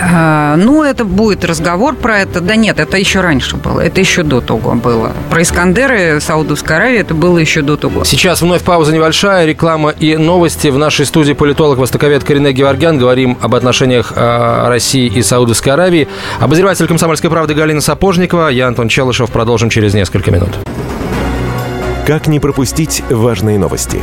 А, 0.00 0.56
ну, 0.56 0.82
это 0.82 1.04
будет 1.04 1.44
разговор 1.44 1.94
про 1.94 2.20
это. 2.20 2.40
Да 2.40 2.56
нет, 2.56 2.78
это 2.78 2.96
еще 2.96 3.20
раньше 3.20 3.56
было. 3.56 3.80
Это 3.80 4.00
еще 4.00 4.22
до 4.22 4.40
того 4.40 4.74
было. 4.74 5.12
Про 5.30 5.42
Искандеры 5.42 6.20
Саудовской 6.20 6.76
Аравии 6.76 6.98
это 6.98 7.14
было 7.14 7.38
еще 7.38 7.62
до 7.62 7.76
того. 7.76 8.04
Сейчас 8.04 8.42
вновь 8.42 8.62
пауза 8.62 8.92
небольшая, 8.92 9.46
реклама 9.46 9.90
и 9.90 10.16
новости. 10.16 10.68
В 10.68 10.78
нашей 10.78 11.06
студии 11.06 11.32
политолог, 11.32 11.78
востоковед 11.78 12.24
Корене 12.24 12.52
Геворгян. 12.52 12.98
Говорим 12.98 13.38
об 13.40 13.54
отношениях 13.54 14.12
а, 14.16 14.68
России 14.68 15.06
и 15.06 15.22
Саудовской 15.22 15.72
Аравии. 15.72 16.08
Обозреватель 16.40 16.86
«Комсомольской 16.86 17.30
правды» 17.30 17.54
Галина 17.54 17.80
Сапожникова. 17.80 18.48
Я 18.48 18.68
Антон 18.68 18.88
Челышев. 18.88 19.30
Продолжим 19.30 19.70
через 19.70 19.94
несколько 19.94 20.30
минут. 20.30 20.50
Как 22.06 22.28
не 22.28 22.38
пропустить 22.38 23.02
важные 23.10 23.58
новости? 23.58 23.98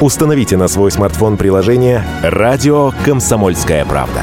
Установите 0.00 0.56
на 0.56 0.68
свой 0.68 0.90
смартфон 0.90 1.36
приложение 1.36 2.04
«Радио 2.22 2.92
Комсомольская 3.04 3.84
правда». 3.84 4.22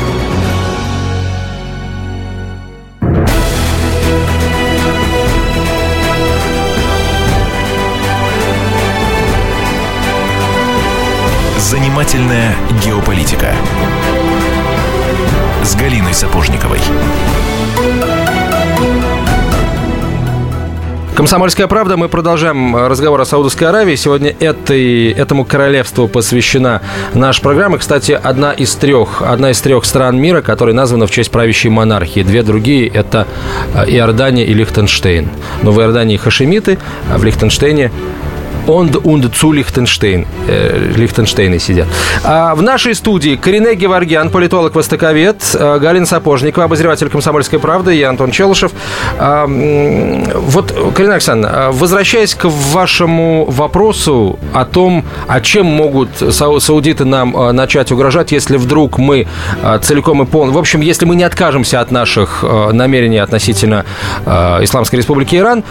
Занимательная 11.71 12.53
геополитика 12.83 13.53
с 15.63 15.73
Галиной 15.73 16.13
Сапожниковой. 16.13 16.79
Комсомольская 21.15 21.67
правда. 21.67 21.95
Мы 21.95 22.09
продолжаем 22.09 22.75
разговор 22.75 23.21
о 23.21 23.25
Саудовской 23.25 23.69
Аравии. 23.69 23.95
Сегодня 23.95 24.35
этой, 24.41 25.11
этому 25.11 25.45
королевству 25.45 26.09
посвящена 26.09 26.81
наша 27.13 27.41
программа. 27.41 27.77
Кстати, 27.77 28.19
одна 28.21 28.51
из 28.51 28.75
трех, 28.75 29.21
одна 29.21 29.51
из 29.51 29.61
трех 29.61 29.85
стран 29.85 30.19
мира, 30.19 30.41
которая 30.41 30.75
названа 30.75 31.07
в 31.07 31.11
честь 31.11 31.31
правящей 31.31 31.71
монархии. 31.71 32.21
Две 32.21 32.43
другие– 32.43 32.87
это 32.93 33.27
э, 33.75 33.85
Иордания 33.91 34.43
и 34.43 34.53
Лихтенштейн. 34.53 35.29
Но 35.63 35.71
в 35.71 35.79
Иордании 35.79 36.17
хашемиты, 36.17 36.79
а 37.09 37.17
в 37.17 37.23
Лихтенштейне 37.23 37.93
Онд 38.67 38.95
und 38.95 39.33
zu 39.33 39.51
Лихтенштейн. 39.51 40.25
Э, 40.47 40.91
Лихтенштейны 40.95 41.59
сидят. 41.59 41.87
А 42.23 42.55
в 42.55 42.61
нашей 42.61 42.95
студии 42.95 43.35
Корене 43.35 43.75
Геворгян, 43.75 44.29
политолог-востоковед, 44.29 45.41
э, 45.53 45.79
Галина 45.79 46.05
Сапожникова, 46.05 46.65
обозреватель 46.65 47.09
«Комсомольской 47.09 47.59
правды», 47.59 47.95
я 47.95 48.09
Антон 48.09 48.31
Челышев. 48.31 48.71
А, 49.17 49.45
вот, 49.47 50.73
Карина 50.95 51.13
Александровна, 51.13 51.71
возвращаясь 51.71 52.35
к 52.35 52.45
вашему 52.45 53.45
вопросу 53.45 54.39
о 54.53 54.65
том, 54.65 55.05
о 55.27 55.41
чем 55.41 55.65
могут 55.65 56.09
саудиты 56.31 57.05
нам 57.05 57.35
э, 57.35 57.51
начать 57.51 57.91
угрожать, 57.91 58.31
если 58.31 58.57
вдруг 58.57 58.97
мы 58.97 59.27
э, 59.63 59.79
целиком 59.81 60.21
и 60.21 60.25
полностью... 60.25 60.57
В 60.57 60.59
общем, 60.59 60.81
если 60.81 61.05
мы 61.05 61.15
не 61.15 61.23
откажемся 61.23 61.81
от 61.81 61.91
наших 61.91 62.43
намерений 62.73 63.19
относительно 63.19 63.85
Исламской 64.25 64.97
Республики 64.97 65.35
Иран, 65.35 65.63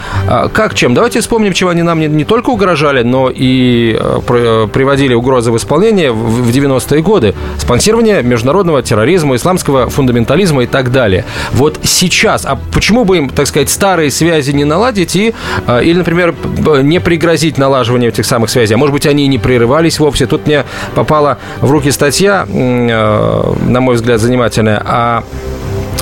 как 0.53 0.73
чем? 0.73 0.93
Давайте 0.93 1.19
вспомним, 1.21 1.53
чего 1.53 1.69
они 1.69 1.83
нам 1.83 1.99
не, 1.99 2.07
не 2.07 2.23
только 2.23 2.49
угрожают, 2.49 2.80
угрожали, 2.81 3.03
но 3.03 3.29
и 3.33 3.95
э, 3.99 4.19
э, 4.27 4.67
приводили 4.71 5.13
угрозы 5.13 5.51
в 5.51 5.57
исполнение 5.57 6.11
в 6.11 6.49
90-е 6.49 7.01
годы. 7.01 7.35
Спонсирование 7.57 8.23
международного 8.23 8.81
терроризма, 8.81 9.35
исламского 9.35 9.89
фундаментализма 9.89 10.63
и 10.63 10.67
так 10.67 10.91
далее. 10.91 11.25
Вот 11.51 11.79
сейчас, 11.83 12.45
а 12.45 12.57
почему 12.73 13.05
бы 13.05 13.17
им, 13.17 13.29
так 13.29 13.47
сказать, 13.47 13.69
старые 13.69 14.09
связи 14.09 14.51
не 14.51 14.65
наладить 14.65 15.15
и, 15.15 15.33
э, 15.67 15.83
или, 15.83 15.97
например, 15.97 16.33
не 16.81 16.99
пригрозить 16.99 17.57
налаживанию 17.57 18.09
этих 18.09 18.25
самых 18.25 18.49
связей? 18.49 18.73
А 18.73 18.77
может 18.77 18.93
быть, 18.93 19.05
они 19.05 19.25
и 19.25 19.27
не 19.27 19.37
прерывались 19.37 19.99
вовсе? 19.99 20.25
Тут 20.25 20.47
мне 20.47 20.65
попала 20.95 21.37
в 21.61 21.69
руки 21.71 21.91
статья, 21.91 22.45
на 22.47 23.79
мой 23.79 23.95
взгляд, 23.95 24.19
занимательная, 24.19 24.81
о 24.83 25.23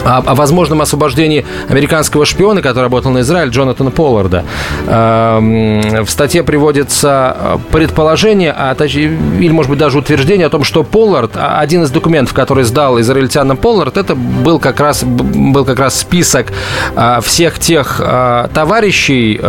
о, 0.04 0.18
о 0.18 0.36
возможном 0.36 0.82
освобождении 0.82 1.46
американского 1.68 2.26
шпиона, 2.26 2.62
который 2.62 2.86
работал 2.86 3.12
на 3.12 3.20
Израиль, 3.20 3.50
Джонатана 3.50 3.92
Полларда. 3.92 4.46
Эм, 4.88 6.06
в 6.06 6.10
статье 6.10 6.44
приводится 6.44 7.36
э, 7.38 7.58
предположение, 7.72 8.54
а, 8.56 8.76
или, 8.80 9.50
может 9.50 9.70
быть, 9.70 9.80
даже 9.80 9.98
утверждение 9.98 10.48
о 10.48 10.50
том, 10.50 10.64
что 10.64 10.84
Поллард, 10.84 11.32
а, 11.36 11.60
один 11.60 11.84
из 11.84 11.92
документов, 11.92 12.34
который 12.34 12.64
сдал 12.64 13.00
израильтянам 13.00 13.58
Поллард, 13.58 13.98
это 13.98 14.16
был 14.16 14.60
как 14.60 14.80
раз, 14.80 15.04
был 15.04 15.66
как 15.66 15.80
раз 15.80 16.00
список 16.00 16.48
э, 16.96 17.20
всех 17.22 17.60
тех 17.60 18.00
э, 18.04 18.48
товарищей, 18.54 19.40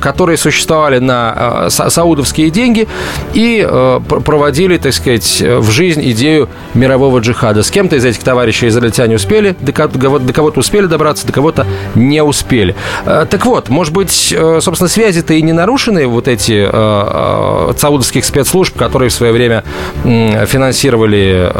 которые 0.00 0.36
существовали 0.36 0.98
на 0.98 1.68
саудовские 1.68 2.50
деньги 2.50 2.88
и 3.32 3.66
проводили, 4.08 4.76
так 4.78 4.92
сказать, 4.92 5.40
в 5.40 5.70
жизнь 5.70 6.02
идею 6.10 6.48
мирового 6.74 7.18
джихада. 7.18 7.62
С 7.62 7.70
кем-то 7.70 7.96
из 7.96 8.04
этих 8.04 8.22
товарищей 8.22 8.68
израильтяне 8.68 9.16
успели 9.16 9.54
до 9.64 10.32
кого-то 10.32 10.60
успели 10.60 10.86
добраться, 10.86 11.26
до 11.26 11.32
кого-то 11.32 11.66
не 11.94 12.22
успели. 12.22 12.74
Э, 13.04 13.26
так 13.28 13.44
вот, 13.46 13.68
может 13.68 13.92
быть, 13.92 14.34
э, 14.36 14.60
собственно, 14.60 14.88
связи-то 14.88 15.34
и 15.34 15.42
не 15.42 15.52
нарушены, 15.52 16.06
вот 16.06 16.28
эти 16.28 16.68
э, 16.70 17.72
саудовских 17.76 18.24
спецслужб, 18.24 18.76
которые 18.76 19.08
в 19.08 19.12
свое 19.12 19.32
время 19.32 19.64
финансировали 20.04 21.50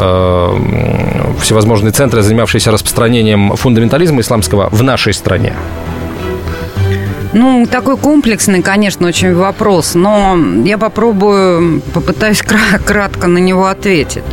всевозможные 1.39 1.91
центры, 1.91 2.21
занимавшиеся 2.21 2.71
распространением 2.71 3.55
фундаментализма 3.55 4.21
исламского 4.21 4.69
в 4.71 4.83
нашей 4.83 5.13
стране? 5.13 5.53
Ну, 7.33 7.65
такой 7.69 7.97
комплексный, 7.97 8.61
конечно, 8.61 9.07
очень 9.07 9.35
вопрос, 9.35 9.93
но 9.93 10.37
я 10.63 10.77
попробую, 10.77 11.81
попытаюсь 11.93 12.41
кратко 12.41 13.27
на 13.27 13.39
него 13.39 13.67
ответить. 13.67 14.23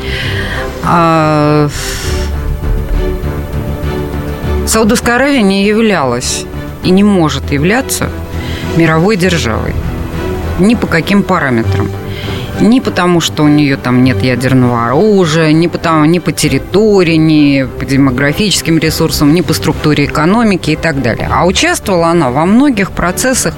Саудовская 4.72 5.16
Аравия 5.16 5.42
не 5.42 5.66
являлась 5.66 6.46
и 6.82 6.88
не 6.88 7.04
может 7.04 7.52
являться 7.52 8.08
мировой 8.74 9.18
державой. 9.18 9.74
Ни 10.58 10.74
по 10.76 10.86
каким 10.86 11.22
параметрам. 11.24 11.90
Ни 12.60 12.80
потому, 12.80 13.20
что 13.20 13.44
у 13.44 13.48
нее 13.48 13.76
там 13.76 14.04
нет 14.04 14.22
ядерного 14.22 14.86
оружия, 14.86 15.52
ни, 15.52 15.66
потому, 15.66 16.04
ни 16.04 16.18
по 16.18 16.32
территории, 16.32 17.16
ни 17.16 17.66
по 17.78 17.84
демографическим 17.84 18.78
ресурсам, 18.78 19.34
ни 19.34 19.40
по 19.40 19.52
структуре 19.52 20.04
экономики 20.04 20.72
и 20.72 20.76
так 20.76 21.02
далее. 21.02 21.28
А 21.32 21.46
участвовала 21.46 22.08
она 22.08 22.30
во 22.30 22.46
многих 22.46 22.92
процессах, 22.92 23.54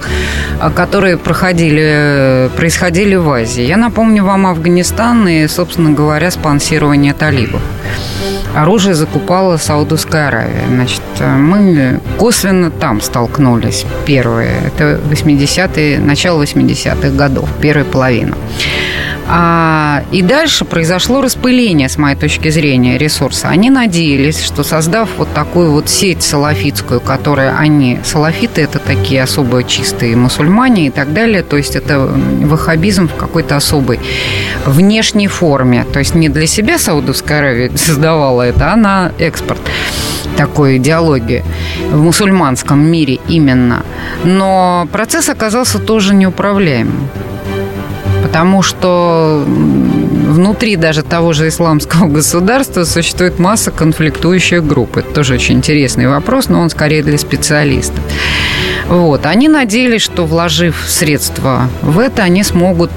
а, 0.61 0.71
которые 0.71 1.17
проходили, 1.19 2.51
происходили 2.57 3.17
в 3.17 3.31
Азии. 3.31 3.65
Я 3.65 3.77
напомню 3.77 4.25
вам 4.25 4.47
Афганистан 4.47 5.29
и, 5.29 5.47
собственно 5.49 5.91
говоря, 5.91 6.31
спонсирование 6.31 7.15
талибов 7.15 7.61
оружие 8.55 8.95
закупала 8.95 9.57
Саудовская 9.57 10.29
Аравия. 10.29 10.65
Значит, 10.69 11.03
мы 11.21 12.01
косвенно 12.19 12.71
там 12.71 13.01
столкнулись 13.01 13.85
первые. 14.07 14.53
Это 14.67 15.01
80-е, 15.11 15.99
начало 15.99 16.43
80-х 16.43 17.11
годов, 17.11 17.49
первая 17.61 17.85
половина. 17.85 18.37
А, 19.27 20.03
и 20.13 20.23
дальше 20.23 20.65
произошло 20.65 21.23
распыление, 21.23 21.89
с 21.89 21.97
моей 21.97 22.17
точки 22.17 22.51
зрения, 22.51 22.99
ресурса. 22.99 23.49
Они 23.49 23.71
надеялись, 23.71 24.43
что 24.43 24.63
создав 24.63 25.09
вот 25.17 25.33
такую 25.33 25.73
вот 25.73 25.89
сеть 25.89 26.23
салафитскую, 26.23 27.01
которая 27.01 27.57
они... 27.57 28.01
Салафиты– 28.05 28.61
это 28.63 28.79
такие 28.79 29.23
особо 29.23 29.65
чистые 29.65 30.17
мусульмане 30.17 30.89
и 30.89 30.91
так 30.91 31.13
далее. 31.13 31.43
То 31.43 31.57
есть 31.57 31.75
это 31.75 32.01
ваххабизм 32.01 33.09
в 33.09 33.15
какой-то 33.15 33.57
особой 33.57 33.99
внешней 34.67 35.29
форме. 35.29 35.87
То 35.91 36.01
есть 36.01 36.15
не 36.15 36.29
для 36.29 36.47
себя 36.47 36.79
Саудовская 36.79 37.39
Аравия 37.39 37.71
создавала 37.77 38.43
это, 38.43 38.73
а 38.73 38.77
на 38.77 39.13
экспорт 39.19 39.61
такой 40.37 40.79
идеологии 40.79 41.45
в 41.91 42.03
мусульманском 42.03 42.79
мире 42.79 43.21
именно. 43.29 43.85
Но 44.25 44.89
процесс 44.93 45.29
оказался 45.29 45.79
тоже 45.79 46.15
неуправляемым 46.15 47.09
потому 48.35 48.63
что 48.63 49.45
внутри 49.47 50.75
даже 50.75 51.05
того 51.05 51.33
же 51.33 51.47
исламского 51.47 52.09
государства 52.09 52.83
существует 52.83 53.39
масса 53.39 53.71
конфликтующих 53.71 54.67
групп. 54.67 54.97
Это 54.97 55.15
тоже 55.15 55.35
очень 55.35 55.59
интересный 55.59 56.09
вопрос, 56.09 56.49
но 56.49 56.59
он 56.59 56.69
скорее 56.69 57.05
для 57.05 57.17
специалистов. 57.17 58.01
Вот. 58.89 59.27
Они 59.27 59.49
надеялись, 59.49 60.03
что 60.03 60.27
вложив 60.27 60.85
средства 60.87 61.69
в 61.83 61.99
это, 61.99 62.23
они 62.23 62.43
смогут 62.43 62.91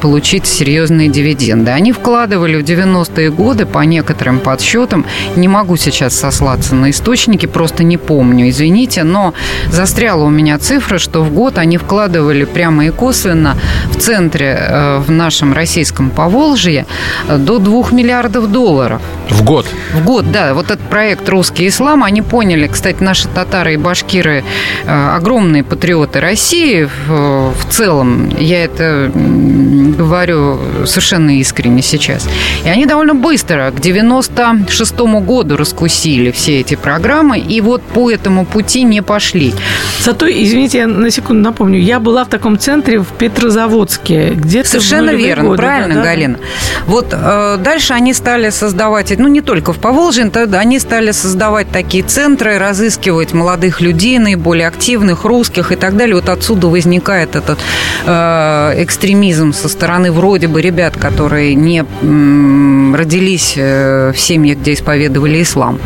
получить 0.00 0.46
серьезные 0.46 1.08
дивиденды. 1.08 1.70
Они 1.70 1.92
вкладывали 1.92 2.56
в 2.56 2.64
90-е 2.64 3.30
годы 3.30 3.66
по 3.66 3.80
некоторым 3.80 4.40
подсчетам, 4.40 5.06
не 5.36 5.48
могу 5.48 5.76
сейчас 5.76 6.18
сослаться 6.18 6.74
на 6.74 6.90
источники, 6.90 7.46
просто 7.46 7.84
не 7.84 7.96
помню, 7.96 8.48
извините, 8.48 9.04
но 9.04 9.34
застряла 9.70 10.24
у 10.24 10.30
меня 10.30 10.58
цифра, 10.58 10.98
что 10.98 11.22
в 11.22 11.32
год 11.32 11.58
они 11.58 11.78
вкладывали 11.78 12.44
прямо 12.44 12.86
и 12.86 12.90
косвенно 12.90 13.56
в 13.90 13.96
центре, 13.96 14.58
э, 14.58 14.98
в 14.98 15.10
нашем 15.10 15.52
российском 15.52 16.10
Поволжье, 16.10 16.86
до 17.28 17.58
2 17.58 17.92
миллиардов 17.92 18.50
долларов. 18.50 19.00
В 19.30 19.44
год? 19.44 19.66
В 19.92 20.04
год, 20.04 20.30
да. 20.32 20.54
Вот 20.54 20.66
этот 20.66 20.80
проект 20.80 21.28
«Русский 21.28 21.68
ислам», 21.68 22.02
они 22.02 22.22
поняли, 22.22 22.66
кстати, 22.66 23.02
наши 23.02 23.28
татары 23.28 23.74
и 23.74 23.76
башкиры 23.76 24.42
Э, 24.87 24.87
огромные 24.88 25.62
патриоты 25.62 26.20
России 26.20 26.88
в, 27.06 27.52
в 27.52 27.70
целом. 27.70 28.30
Я 28.38 28.64
это 28.64 29.10
говорю 29.14 30.58
совершенно 30.86 31.38
искренне 31.38 31.82
сейчас. 31.82 32.28
И 32.64 32.68
они 32.68 32.86
довольно 32.86 33.14
быстро, 33.14 33.70
к 33.70 33.80
96 33.80 34.98
году 34.98 35.56
раскусили 35.56 36.30
все 36.30 36.60
эти 36.60 36.74
программы, 36.74 37.38
и 37.38 37.60
вот 37.60 37.82
по 37.82 38.10
этому 38.10 38.46
пути 38.46 38.82
не 38.82 39.02
пошли. 39.02 39.54
Зато, 40.00 40.26
извините, 40.26 40.78
я 40.78 40.86
на 40.86 41.10
секунду 41.10 41.42
напомню, 41.42 41.80
я 41.80 42.00
была 42.00 42.24
в 42.24 42.28
таком 42.28 42.58
центре 42.58 43.00
в 43.00 43.08
Петрозаводске, 43.08 44.30
где 44.30 44.64
Совершенно 44.64 45.10
верно, 45.10 45.50
годы, 45.50 45.56
правильно, 45.58 45.94
да, 45.94 46.00
да? 46.00 46.06
Галина. 46.06 46.38
Вот 46.86 47.08
э, 47.12 47.56
дальше 47.58 47.92
они 47.92 48.14
стали 48.14 48.50
создавать, 48.50 49.12
ну 49.18 49.28
не 49.28 49.40
только 49.40 49.72
в 49.72 49.78
Поволжье, 49.78 50.30
они 50.52 50.78
стали 50.78 51.10
создавать 51.10 51.70
такие 51.70 52.02
центры, 52.04 52.58
разыскивать 52.58 53.32
молодых 53.32 53.80
людей, 53.80 54.18
наиболее 54.18 54.66
активных 54.66 54.77
русских 55.24 55.72
и 55.72 55.76
так 55.76 55.96
далее. 55.96 56.14
Вот 56.14 56.28
отсюда 56.28 56.68
возникает 56.68 57.36
этот 57.36 57.58
э, 58.06 58.74
экстремизм 58.82 59.52
со 59.52 59.68
стороны 59.68 60.12
вроде 60.12 60.48
бы 60.48 60.62
ребят, 60.62 60.96
которые 60.96 61.54
не 61.54 61.84
м, 62.02 62.94
родились 62.94 63.54
э, 63.56 64.12
в 64.14 64.18
семьях, 64.18 64.58
где 64.58 64.72
исповедовали 64.72 65.42
ислам 65.42 65.78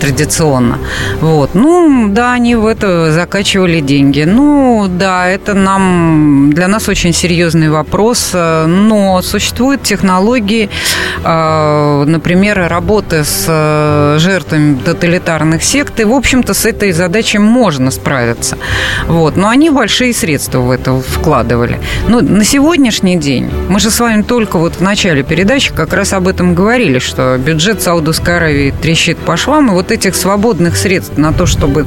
традиционно. 0.00 0.78
Вот. 1.20 1.54
Ну, 1.54 2.08
да, 2.10 2.32
они 2.32 2.54
в 2.54 2.66
это 2.66 3.12
закачивали 3.12 3.80
деньги. 3.80 4.22
Ну, 4.22 4.86
да, 4.88 5.26
это 5.28 5.54
нам, 5.54 6.52
для 6.52 6.68
нас 6.68 6.88
очень 6.88 7.12
серьезный 7.12 7.70
вопрос, 7.70 8.30
но 8.32 9.22
существуют 9.22 9.82
технологии, 9.82 10.68
э, 11.24 12.04
например, 12.06 12.68
работы 12.68 13.24
с 13.24 13.44
э, 13.48 14.18
жертвами 14.18 14.78
тоталитарных 14.84 15.62
сект, 15.62 16.00
и, 16.00 16.04
в 16.04 16.12
общем-то, 16.12 16.54
с 16.54 16.64
этой 16.64 16.92
задачей 16.92 17.38
можно 17.38 17.90
справиться 17.90 18.35
справиться. 18.36 18.58
Вот. 19.06 19.36
Но 19.36 19.48
они 19.48 19.70
большие 19.70 20.12
средства 20.12 20.60
в 20.60 20.70
это 20.70 21.00
вкладывали. 21.00 21.80
Но 22.08 22.20
на 22.20 22.44
сегодняшний 22.44 23.16
день, 23.16 23.50
мы 23.68 23.80
же 23.80 23.90
с 23.90 24.00
вами 24.00 24.22
только 24.22 24.58
вот 24.58 24.76
в 24.76 24.80
начале 24.80 25.22
передачи 25.22 25.72
как 25.72 25.92
раз 25.92 26.12
об 26.12 26.28
этом 26.28 26.54
говорили, 26.54 26.98
что 26.98 27.36
бюджет 27.38 27.82
Саудовской 27.82 28.36
Аравии 28.36 28.74
трещит 28.82 29.18
по 29.18 29.36
швам, 29.36 29.68
и 29.68 29.70
вот 29.70 29.90
этих 29.90 30.14
свободных 30.14 30.76
средств 30.76 31.16
на 31.16 31.32
то, 31.32 31.46
чтобы 31.46 31.86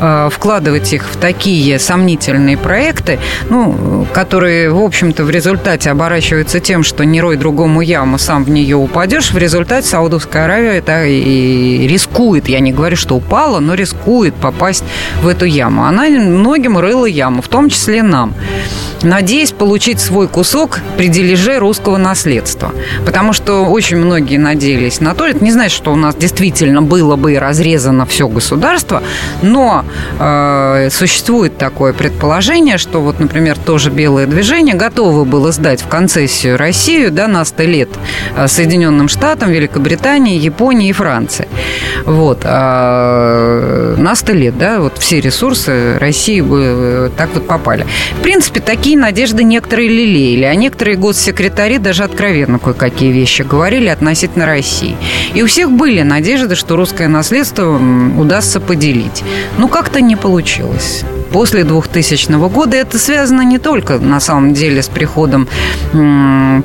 э, 0.00 0.28
вкладывать 0.32 0.92
их 0.92 1.04
в 1.10 1.16
такие 1.16 1.78
сомнительные 1.78 2.56
проекты, 2.56 3.18
ну, 3.48 4.06
которые, 4.12 4.70
в 4.70 4.82
общем-то, 4.82 5.24
в 5.24 5.30
результате 5.30 5.90
оборачиваются 5.90 6.60
тем, 6.60 6.82
что 6.82 7.04
не 7.04 7.20
рой 7.20 7.36
другому 7.36 7.80
яму, 7.80 8.18
сам 8.18 8.44
в 8.44 8.50
нее 8.50 8.76
упадешь, 8.76 9.32
в 9.32 9.38
результате 9.38 9.86
Саудовская 9.86 10.44
Аравия 10.44 10.78
это 10.78 11.04
и 11.04 11.86
рискует, 11.86 12.48
я 12.48 12.60
не 12.60 12.72
говорю, 12.72 12.96
что 12.96 13.16
упала, 13.16 13.60
но 13.60 13.74
рискует 13.74 14.34
попасть 14.34 14.84
в 15.22 15.28
эту 15.28 15.44
яму 15.44 15.89
она 15.90 16.08
многим 16.08 16.78
рыла 16.78 17.06
яму, 17.06 17.42
в 17.42 17.48
том 17.48 17.68
числе 17.68 18.02
нам 18.02 18.34
надеясь 19.02 19.52
получить 19.52 20.00
свой 20.00 20.28
кусок 20.28 20.80
при 20.96 21.08
дележе 21.08 21.58
русского 21.58 21.96
наследства. 21.96 22.72
Потому 23.04 23.32
что 23.32 23.64
очень 23.64 23.96
многие 23.96 24.36
надеялись 24.36 25.00
на 25.00 25.14
то, 25.14 25.26
это 25.26 25.42
не 25.42 25.52
значит, 25.52 25.76
что 25.76 25.92
у 25.92 25.96
нас 25.96 26.14
действительно 26.14 26.82
было 26.82 27.16
бы 27.16 27.38
разрезано 27.38 28.06
все 28.06 28.28
государство, 28.28 29.02
но 29.42 29.84
э, 30.18 30.88
существует 30.90 31.58
такое 31.58 31.92
предположение, 31.92 32.78
что 32.78 33.00
вот, 33.00 33.20
например, 33.20 33.58
тоже 33.58 33.90
белое 33.90 34.26
движение 34.26 34.74
готово 34.74 35.24
было 35.24 35.52
сдать 35.52 35.82
в 35.82 35.88
концессию 35.88 36.56
Россию 36.56 37.10
да, 37.10 37.28
на 37.28 37.44
100 37.44 37.62
лет 37.64 37.88
э, 38.36 38.48
Соединенным 38.48 39.08
Штатам, 39.08 39.50
Великобритании, 39.50 40.38
Японии 40.38 40.88
и 40.88 40.92
Франции. 40.92 41.48
Вот. 42.04 42.40
А 42.44 43.96
на 43.96 44.14
100 44.14 44.32
лет, 44.32 44.58
да, 44.58 44.80
вот 44.80 44.98
все 44.98 45.20
ресурсы 45.20 45.70
России 45.98 46.40
бы 46.40 46.62
э, 46.62 47.10
так 47.16 47.30
вот 47.34 47.46
попали. 47.46 47.86
В 48.18 48.22
принципе, 48.22 48.60
такие 48.60 48.96
надежды 48.96 49.44
некоторые 49.44 49.88
лелеяли, 49.88 50.44
а 50.44 50.54
некоторые 50.54 50.96
госсекретари 50.96 51.78
даже 51.78 52.04
откровенно 52.04 52.58
кое-какие 52.58 53.12
вещи 53.12 53.42
говорили 53.42 53.88
относительно 53.88 54.46
России. 54.46 54.96
И 55.34 55.42
у 55.42 55.46
всех 55.46 55.70
были 55.70 56.02
надежды, 56.02 56.54
что 56.54 56.76
русское 56.76 57.08
наследство 57.08 57.80
удастся 58.18 58.60
поделить. 58.60 59.22
Но 59.58 59.68
как-то 59.68 60.00
не 60.00 60.16
получилось 60.16 61.04
после 61.32 61.64
2000 61.64 62.32
года. 62.48 62.76
Это 62.76 62.98
связано 62.98 63.42
не 63.42 63.58
только, 63.58 63.98
на 63.98 64.20
самом 64.20 64.54
деле, 64.54 64.82
с 64.82 64.88
приходом 64.88 65.48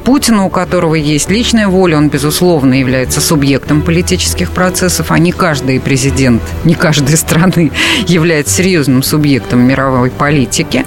Путина, 0.03 0.45
у 0.45 0.49
которого 0.49 0.95
есть 0.95 1.29
личная 1.29 1.67
воля, 1.67 1.97
он, 1.97 2.09
безусловно, 2.09 2.73
является 2.73 3.21
субъектом 3.21 3.81
политических 3.81 4.51
процессов, 4.51 5.11
а 5.11 5.19
не 5.19 5.31
каждый 5.31 5.79
президент, 5.79 6.41
не 6.63 6.75
каждой 6.75 7.17
страны 7.17 7.71
является 8.07 8.55
серьезным 8.55 9.03
субъектом 9.03 9.61
мировой 9.61 10.09
политики. 10.09 10.85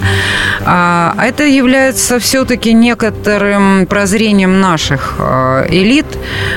А, 0.65 1.13
а 1.17 1.25
это 1.25 1.43
является 1.45 2.19
все-таки 2.19 2.73
некоторым 2.73 3.85
прозрением 3.87 4.59
наших 4.59 5.15
а, 5.19 5.65
элит, 5.69 6.05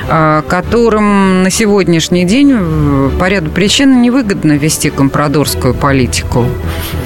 а, 0.09 0.43
которым 0.43 1.43
на 1.43 1.51
сегодняшний 1.51 2.25
день 2.25 3.11
по 3.18 3.29
ряду 3.29 3.51
причин 3.51 4.03
невыгодно 4.03 4.53
вести 4.53 4.91
компрадорскую 4.91 5.75
политику 5.75 6.47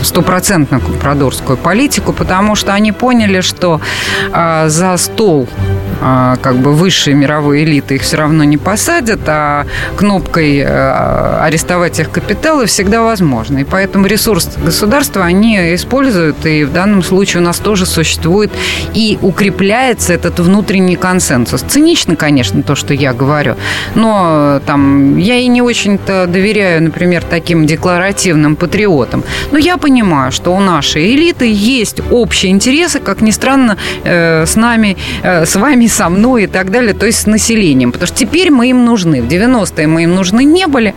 стопроцентную 0.07 0.81
компрадорскую 0.81 1.57
политику, 1.57 2.13
потому 2.13 2.55
что 2.55 2.73
они 2.73 2.93
поняли, 2.93 3.41
что 3.41 3.81
э, 4.33 4.69
за 4.69 4.97
стол 4.97 5.49
как 6.01 6.57
бы 6.57 6.73
высшие 6.73 7.15
мировые 7.15 7.65
элиты 7.65 7.97
их 7.97 8.03
все 8.03 8.17
равно 8.17 8.45
не 8.45 8.57
посадят, 8.57 9.21
а 9.27 9.67
кнопкой 9.97 10.59
э, 10.59 11.39
арестовать 11.41 11.99
их 11.99 12.11
капиталы 12.11 12.67
всегда 12.67 13.03
возможно. 13.03 13.59
И 13.59 13.65
поэтому 13.65 14.07
ресурс 14.07 14.51
государства 14.63 15.25
они 15.25 15.75
используют, 15.75 16.45
и 16.47 16.65
в 16.65 16.73
данном 16.73 17.03
случае 17.03 17.43
у 17.43 17.45
нас 17.45 17.59
тоже 17.59 17.87
существует 17.87 18.51
и 18.95 19.19
укрепляется 19.23 20.13
этот 20.13 20.39
внутренний 20.41 20.97
консенсус. 20.97 21.63
Цинично, 21.63 22.17
конечно, 22.17 22.63
то, 22.63 22.75
что 22.75 22.95
я 22.95 23.13
говорю, 23.13 23.57
но 23.95 24.61
там 24.67 25.17
я 25.19 25.37
и 25.37 25.47
не 25.47 25.63
очень-то 25.63 26.27
доверяю, 26.27 26.83
например, 26.83 27.23
таким 27.29 27.67
декларативным 27.67 28.57
патриотам. 28.57 29.25
Но 29.53 29.59
я 29.59 29.77
понимаю, 29.77 30.33
что 30.33 30.55
у 30.55 30.61
нашей 30.61 31.15
элиты 31.15 31.51
есть 31.51 32.01
общие 32.11 32.53
интересы, 32.53 33.01
как 33.01 33.21
ни 33.21 33.31
странно, 33.31 33.77
э, 34.05 34.45
с 34.47 34.57
нами, 34.57 34.97
э, 35.23 35.47
с 35.47 35.57
вами 35.57 35.86
со 35.89 36.09
мной 36.09 36.45
и 36.45 36.47
так 36.47 36.71
далее, 36.71 36.95
то 36.95 37.07
есть 37.07 37.21
с 37.21 37.27
населением. 37.27 37.93
Потому 37.93 38.07
что 38.09 38.17
теперь 38.17 38.51
мы 38.51 38.71
им 38.71 38.85
нужны. 38.85 39.23
В 39.23 39.27
90-е 39.27 39.87
мы 39.87 40.05
им 40.05 40.15
нужны 40.15 40.45
не 40.45 40.67
были, 40.67 40.95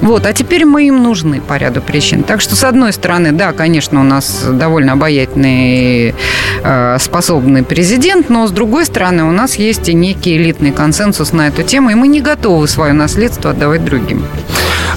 вот, 0.00 0.26
а 0.26 0.32
теперь 0.32 0.64
мы 0.64 0.88
им 0.88 1.02
нужны 1.02 1.40
по 1.40 1.56
ряду 1.56 1.80
причин. 1.80 2.22
Так 2.22 2.40
что, 2.40 2.56
с 2.56 2.64
одной 2.64 2.92
стороны, 2.92 3.32
да, 3.32 3.52
конечно, 3.52 4.00
у 4.00 4.04
нас 4.04 4.44
довольно 4.50 4.92
обаятельный, 4.92 6.14
э, 6.62 6.96
способный 6.98 7.62
президент, 7.62 8.28
но 8.28 8.46
с 8.46 8.50
другой 8.50 8.84
стороны, 8.86 9.24
у 9.24 9.32
нас 9.32 9.56
есть 9.56 9.88
и 9.88 9.94
некий 9.94 10.36
элитный 10.36 10.72
консенсус 10.72 11.32
на 11.32 11.48
эту 11.48 11.62
тему, 11.62 11.90
и 11.90 11.94
мы 11.94 12.08
не 12.08 12.20
готовы 12.20 12.68
свое 12.68 12.92
наследство 12.92 13.50
отдавать 13.50 13.84
другим. 13.84 14.24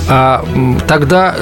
А, 0.07 0.45
тогда 0.87 1.35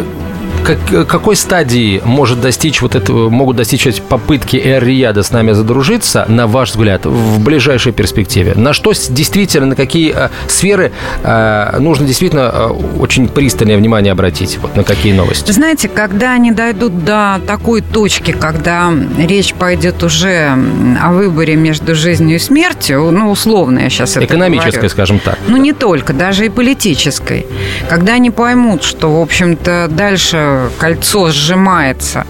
как, 0.63 1.07
какой 1.07 1.35
стадии 1.35 2.01
может 2.03 2.41
достичь 2.41 2.81
вот 2.81 2.95
этого, 2.95 3.29
могут 3.29 3.57
достичь 3.57 3.87
эти 3.87 4.01
попытки 4.01 4.57
Эр-Рияда 4.57 5.23
с 5.23 5.31
нами 5.31 5.51
задружиться, 5.51 6.25
на 6.27 6.47
ваш 6.47 6.71
взгляд, 6.71 7.05
в 7.05 7.43
ближайшей 7.43 7.91
перспективе? 7.91 8.53
На 8.55 8.73
что 8.73 8.93
действительно, 9.09 9.67
на 9.67 9.75
какие 9.75 10.13
э, 10.15 10.29
сферы 10.47 10.91
э, 11.23 11.77
нужно 11.79 12.05
действительно 12.05 12.51
э, 12.53 12.67
очень 12.99 13.27
пристальное 13.27 13.77
внимание 13.77 14.11
обратить? 14.11 14.57
Вот 14.61 14.75
на 14.75 14.83
какие 14.83 15.13
новости? 15.13 15.51
Знаете, 15.51 15.89
когда 15.89 16.33
они 16.33 16.51
дойдут 16.51 17.03
до 17.03 17.41
такой 17.47 17.81
точки, 17.81 18.31
когда 18.31 18.91
речь 19.17 19.53
пойдет 19.53 20.03
уже 20.03 20.55
о 21.01 21.11
выборе 21.11 21.55
между 21.55 21.95
жизнью 21.95 22.35
и 22.37 22.39
смертью, 22.39 23.11
ну, 23.11 23.31
условно 23.31 23.79
я 23.79 23.89
сейчас 23.89 24.17
это 24.17 24.25
Экономической, 24.25 24.71
говорю. 24.71 24.89
скажем 24.89 25.19
так. 25.19 25.37
Ну, 25.47 25.57
не 25.57 25.73
только, 25.73 26.13
даже 26.13 26.45
и 26.45 26.49
политической. 26.49 27.45
Когда 27.89 28.13
они 28.13 28.31
поймут, 28.31 28.83
что, 28.83 29.19
в 29.19 29.21
общем-то, 29.21 29.87
дальше 29.89 30.48
кольцо 30.77 31.31
сжимается, 31.31 32.25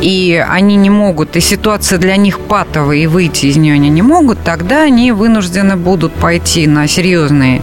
и 0.00 0.44
они 0.48 0.76
не 0.76 0.90
могут, 0.90 1.36
и 1.36 1.40
ситуация 1.40 1.98
для 1.98 2.16
них 2.16 2.40
патовая, 2.40 2.96
и 2.96 3.06
выйти 3.06 3.46
из 3.46 3.56
нее 3.56 3.74
они 3.74 3.88
не 3.88 4.02
могут, 4.02 4.42
тогда 4.44 4.82
они 4.82 5.12
вынуждены 5.12 5.76
будут 5.76 6.12
пойти 6.14 6.66
на 6.66 6.86
серьезные 6.88 7.62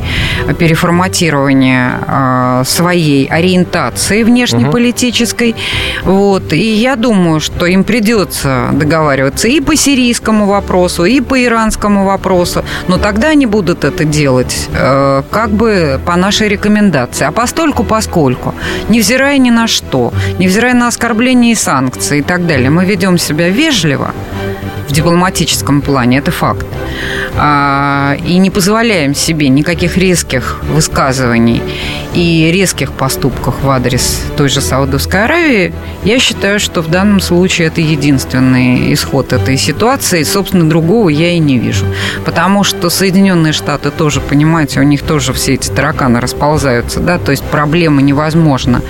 переформатирование 0.58 1.92
э, 2.08 2.64
своей 2.66 3.28
ориентации 3.28 4.24
внешнеполитической. 4.24 5.56
Угу. 6.04 6.12
Вот. 6.12 6.54
И 6.54 6.74
я 6.74 6.96
думаю, 6.96 7.40
что 7.40 7.66
им 7.66 7.84
придется 7.84 8.70
договариваться 8.72 9.48
и 9.48 9.60
по 9.60 9.76
сирийскому 9.76 10.46
вопросу, 10.46 11.06
и 11.06 11.22
по 11.22 11.42
иранскому 11.44 12.06
вопросу. 12.06 12.64
Но 12.88 12.98
тогда 12.98 13.30
они 13.30 13.46
будут 13.46 13.84
это 13.84 14.06
делать 14.06 14.70
э, 14.74 15.24
как 15.30 15.52
бы 15.52 16.00
по 16.06 16.16
нашей 16.16 16.50
рекомендации. 16.50 17.26
А 17.26 17.32
постольку, 17.32 17.84
поскольку, 17.84 18.54
невзирая 18.90 19.38
ни 19.38 19.52
на 19.52 19.68
что, 19.68 20.01
невзирая 20.40 20.74
на 20.74 20.88
оскорбления 20.88 21.52
и 21.52 21.56
санкции 21.56 22.20
и 22.20 22.24
так 22.24 22.48
далее, 22.48 22.70
мы 22.70 22.86
ведем 22.86 23.18
себя 23.18 23.50
вежливо, 23.50 24.14
в 24.88 24.94
дипломатическом 24.94 25.82
плане, 25.82 26.18
это 26.18 26.32
факт. 26.32 26.66
А, 27.38 28.18
и 28.26 28.38
не 28.38 28.50
позволяем 28.50 29.16
себе 29.16 29.48
никаких 29.50 29.98
резких 29.98 30.60
высказываний 30.64 31.62
и 32.14 32.52
резких 32.52 32.92
поступков 32.92 33.56
в 33.64 33.70
адрес 33.70 34.22
той 34.36 34.50
же 34.50 34.60
Саудовской 34.60 35.24
Аравии, 35.24 35.74
я 36.04 36.20
считаю, 36.20 36.60
что 36.60 36.82
в 36.82 36.90
данном 36.90 37.22
случае 37.22 37.68
это 37.68 37.80
единственный 37.80 38.94
исход 38.94 39.32
этой 39.34 39.58
ситуации. 39.58 40.24
Собственно, 40.24 40.68
другого 40.68 41.10
я 41.10 41.32
и 41.32 41.40
не 41.40 41.58
вижу. 41.58 41.86
Потому 42.26 42.64
что 42.64 42.90
Соединенные 42.90 43.54
Штаты 43.54 43.92
тоже, 43.92 44.20
понимаете, 44.20 44.80
у 44.82 44.84
них 44.84 45.04
тоже 45.04 45.32
все 45.32 45.54
эти 45.54 45.70
тараканы 45.70 46.20
расползаются, 46.20 47.00
да, 47.00 47.18
то 47.18 47.32
есть 47.32 47.44
проблемы 47.44 48.02
невозможно 48.02 48.82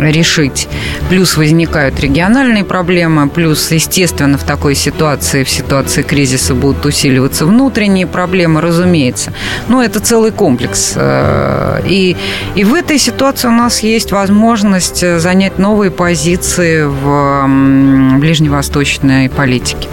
решить. 0.00 0.68
Плюс 1.08 1.36
возникают 1.36 2.00
региональные 2.00 2.64
проблемы, 2.64 3.28
плюс, 3.28 3.70
естественно, 3.70 4.38
в 4.38 4.44
такой 4.44 4.74
ситуации 4.74 5.44
в 5.44 5.50
ситуации 5.50 6.02
кризиса 6.02 6.54
будут 6.54 6.86
усиливаться 6.86 7.44
внутренние 7.50 8.06
проблемы, 8.06 8.60
разумеется. 8.60 9.32
Но 9.68 9.82
это 9.82 10.00
целый 10.00 10.30
комплекс. 10.30 10.94
Э, 10.96 11.82
и, 11.86 12.16
и 12.54 12.64
в 12.64 12.74
этой 12.74 12.98
ситуации 12.98 13.48
у 13.48 13.52
нас 13.52 13.80
есть 13.80 14.12
возможность 14.12 15.04
занять 15.20 15.58
новые 15.58 15.90
позиции 15.90 16.84
в 16.84 18.18
ближневосточной 18.18 19.28
политике. 19.28 19.88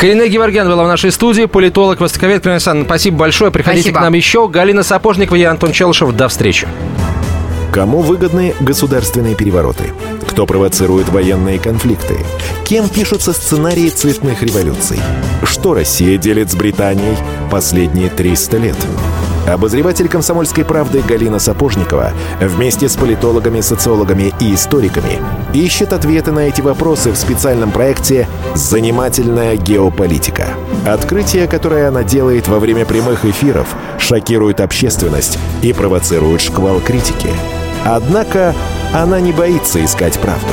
Карина 0.00 0.26
Геворгян 0.26 0.66
была 0.68 0.84
в 0.84 0.88
нашей 0.88 1.12
студии, 1.12 1.44
политолог, 1.44 2.00
востоковед. 2.00 2.42
Карина 2.42 2.56
Александровна, 2.56 2.86
спасибо 2.86 3.18
большое. 3.18 3.50
Приходите 3.50 3.82
спасибо. 3.82 3.98
к 4.00 4.02
нам 4.02 4.14
еще. 4.14 4.48
Галина 4.48 4.82
Сапожникова, 4.82 5.36
я 5.36 5.50
Антон 5.50 5.72
Челышев. 5.72 6.12
До 6.12 6.28
встречи. 6.28 6.66
Кому 7.74 8.02
выгодны 8.02 8.54
государственные 8.60 9.34
перевороты? 9.34 9.92
Кто 10.28 10.46
провоцирует 10.46 11.08
военные 11.08 11.58
конфликты? 11.58 12.16
Кем 12.64 12.88
пишутся 12.88 13.32
сценарии 13.32 13.88
цветных 13.88 14.44
революций? 14.44 15.00
Что 15.42 15.74
Россия 15.74 16.16
делит 16.16 16.52
с 16.52 16.54
Британией 16.54 17.16
последние 17.50 18.10
300 18.10 18.56
лет? 18.58 18.76
Обозреватель 19.48 20.08
«Комсомольской 20.08 20.64
правды» 20.64 21.02
Галина 21.02 21.40
Сапожникова 21.40 22.12
вместе 22.40 22.88
с 22.88 22.94
политологами, 22.94 23.60
социологами 23.60 24.32
и 24.38 24.54
историками 24.54 25.18
ищет 25.52 25.92
ответы 25.92 26.30
на 26.30 26.46
эти 26.46 26.60
вопросы 26.60 27.10
в 27.10 27.16
специальном 27.16 27.72
проекте 27.72 28.28
«Занимательная 28.54 29.56
геополитика». 29.56 30.46
Открытие, 30.86 31.48
которое 31.48 31.88
она 31.88 32.04
делает 32.04 32.46
во 32.46 32.60
время 32.60 32.84
прямых 32.84 33.24
эфиров, 33.24 33.66
шокирует 33.98 34.60
общественность 34.60 35.40
и 35.60 35.72
провоцирует 35.72 36.40
шквал 36.40 36.78
критики– 36.78 37.30
Однако 37.84 38.54
она 38.92 39.20
не 39.20 39.32
боится 39.32 39.84
искать 39.84 40.18
правду. 40.18 40.52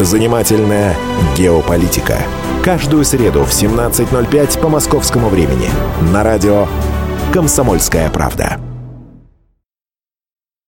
Занимательная 0.00 0.96
геополитика. 1.36 2.18
Каждую 2.64 3.04
среду 3.04 3.44
в 3.44 3.50
17.05 3.50 4.60
по 4.60 4.68
московскому 4.68 5.28
времени. 5.28 5.68
На 6.12 6.22
радио 6.22 6.66
«Комсомольская 7.32 8.08
правда». 8.10 8.58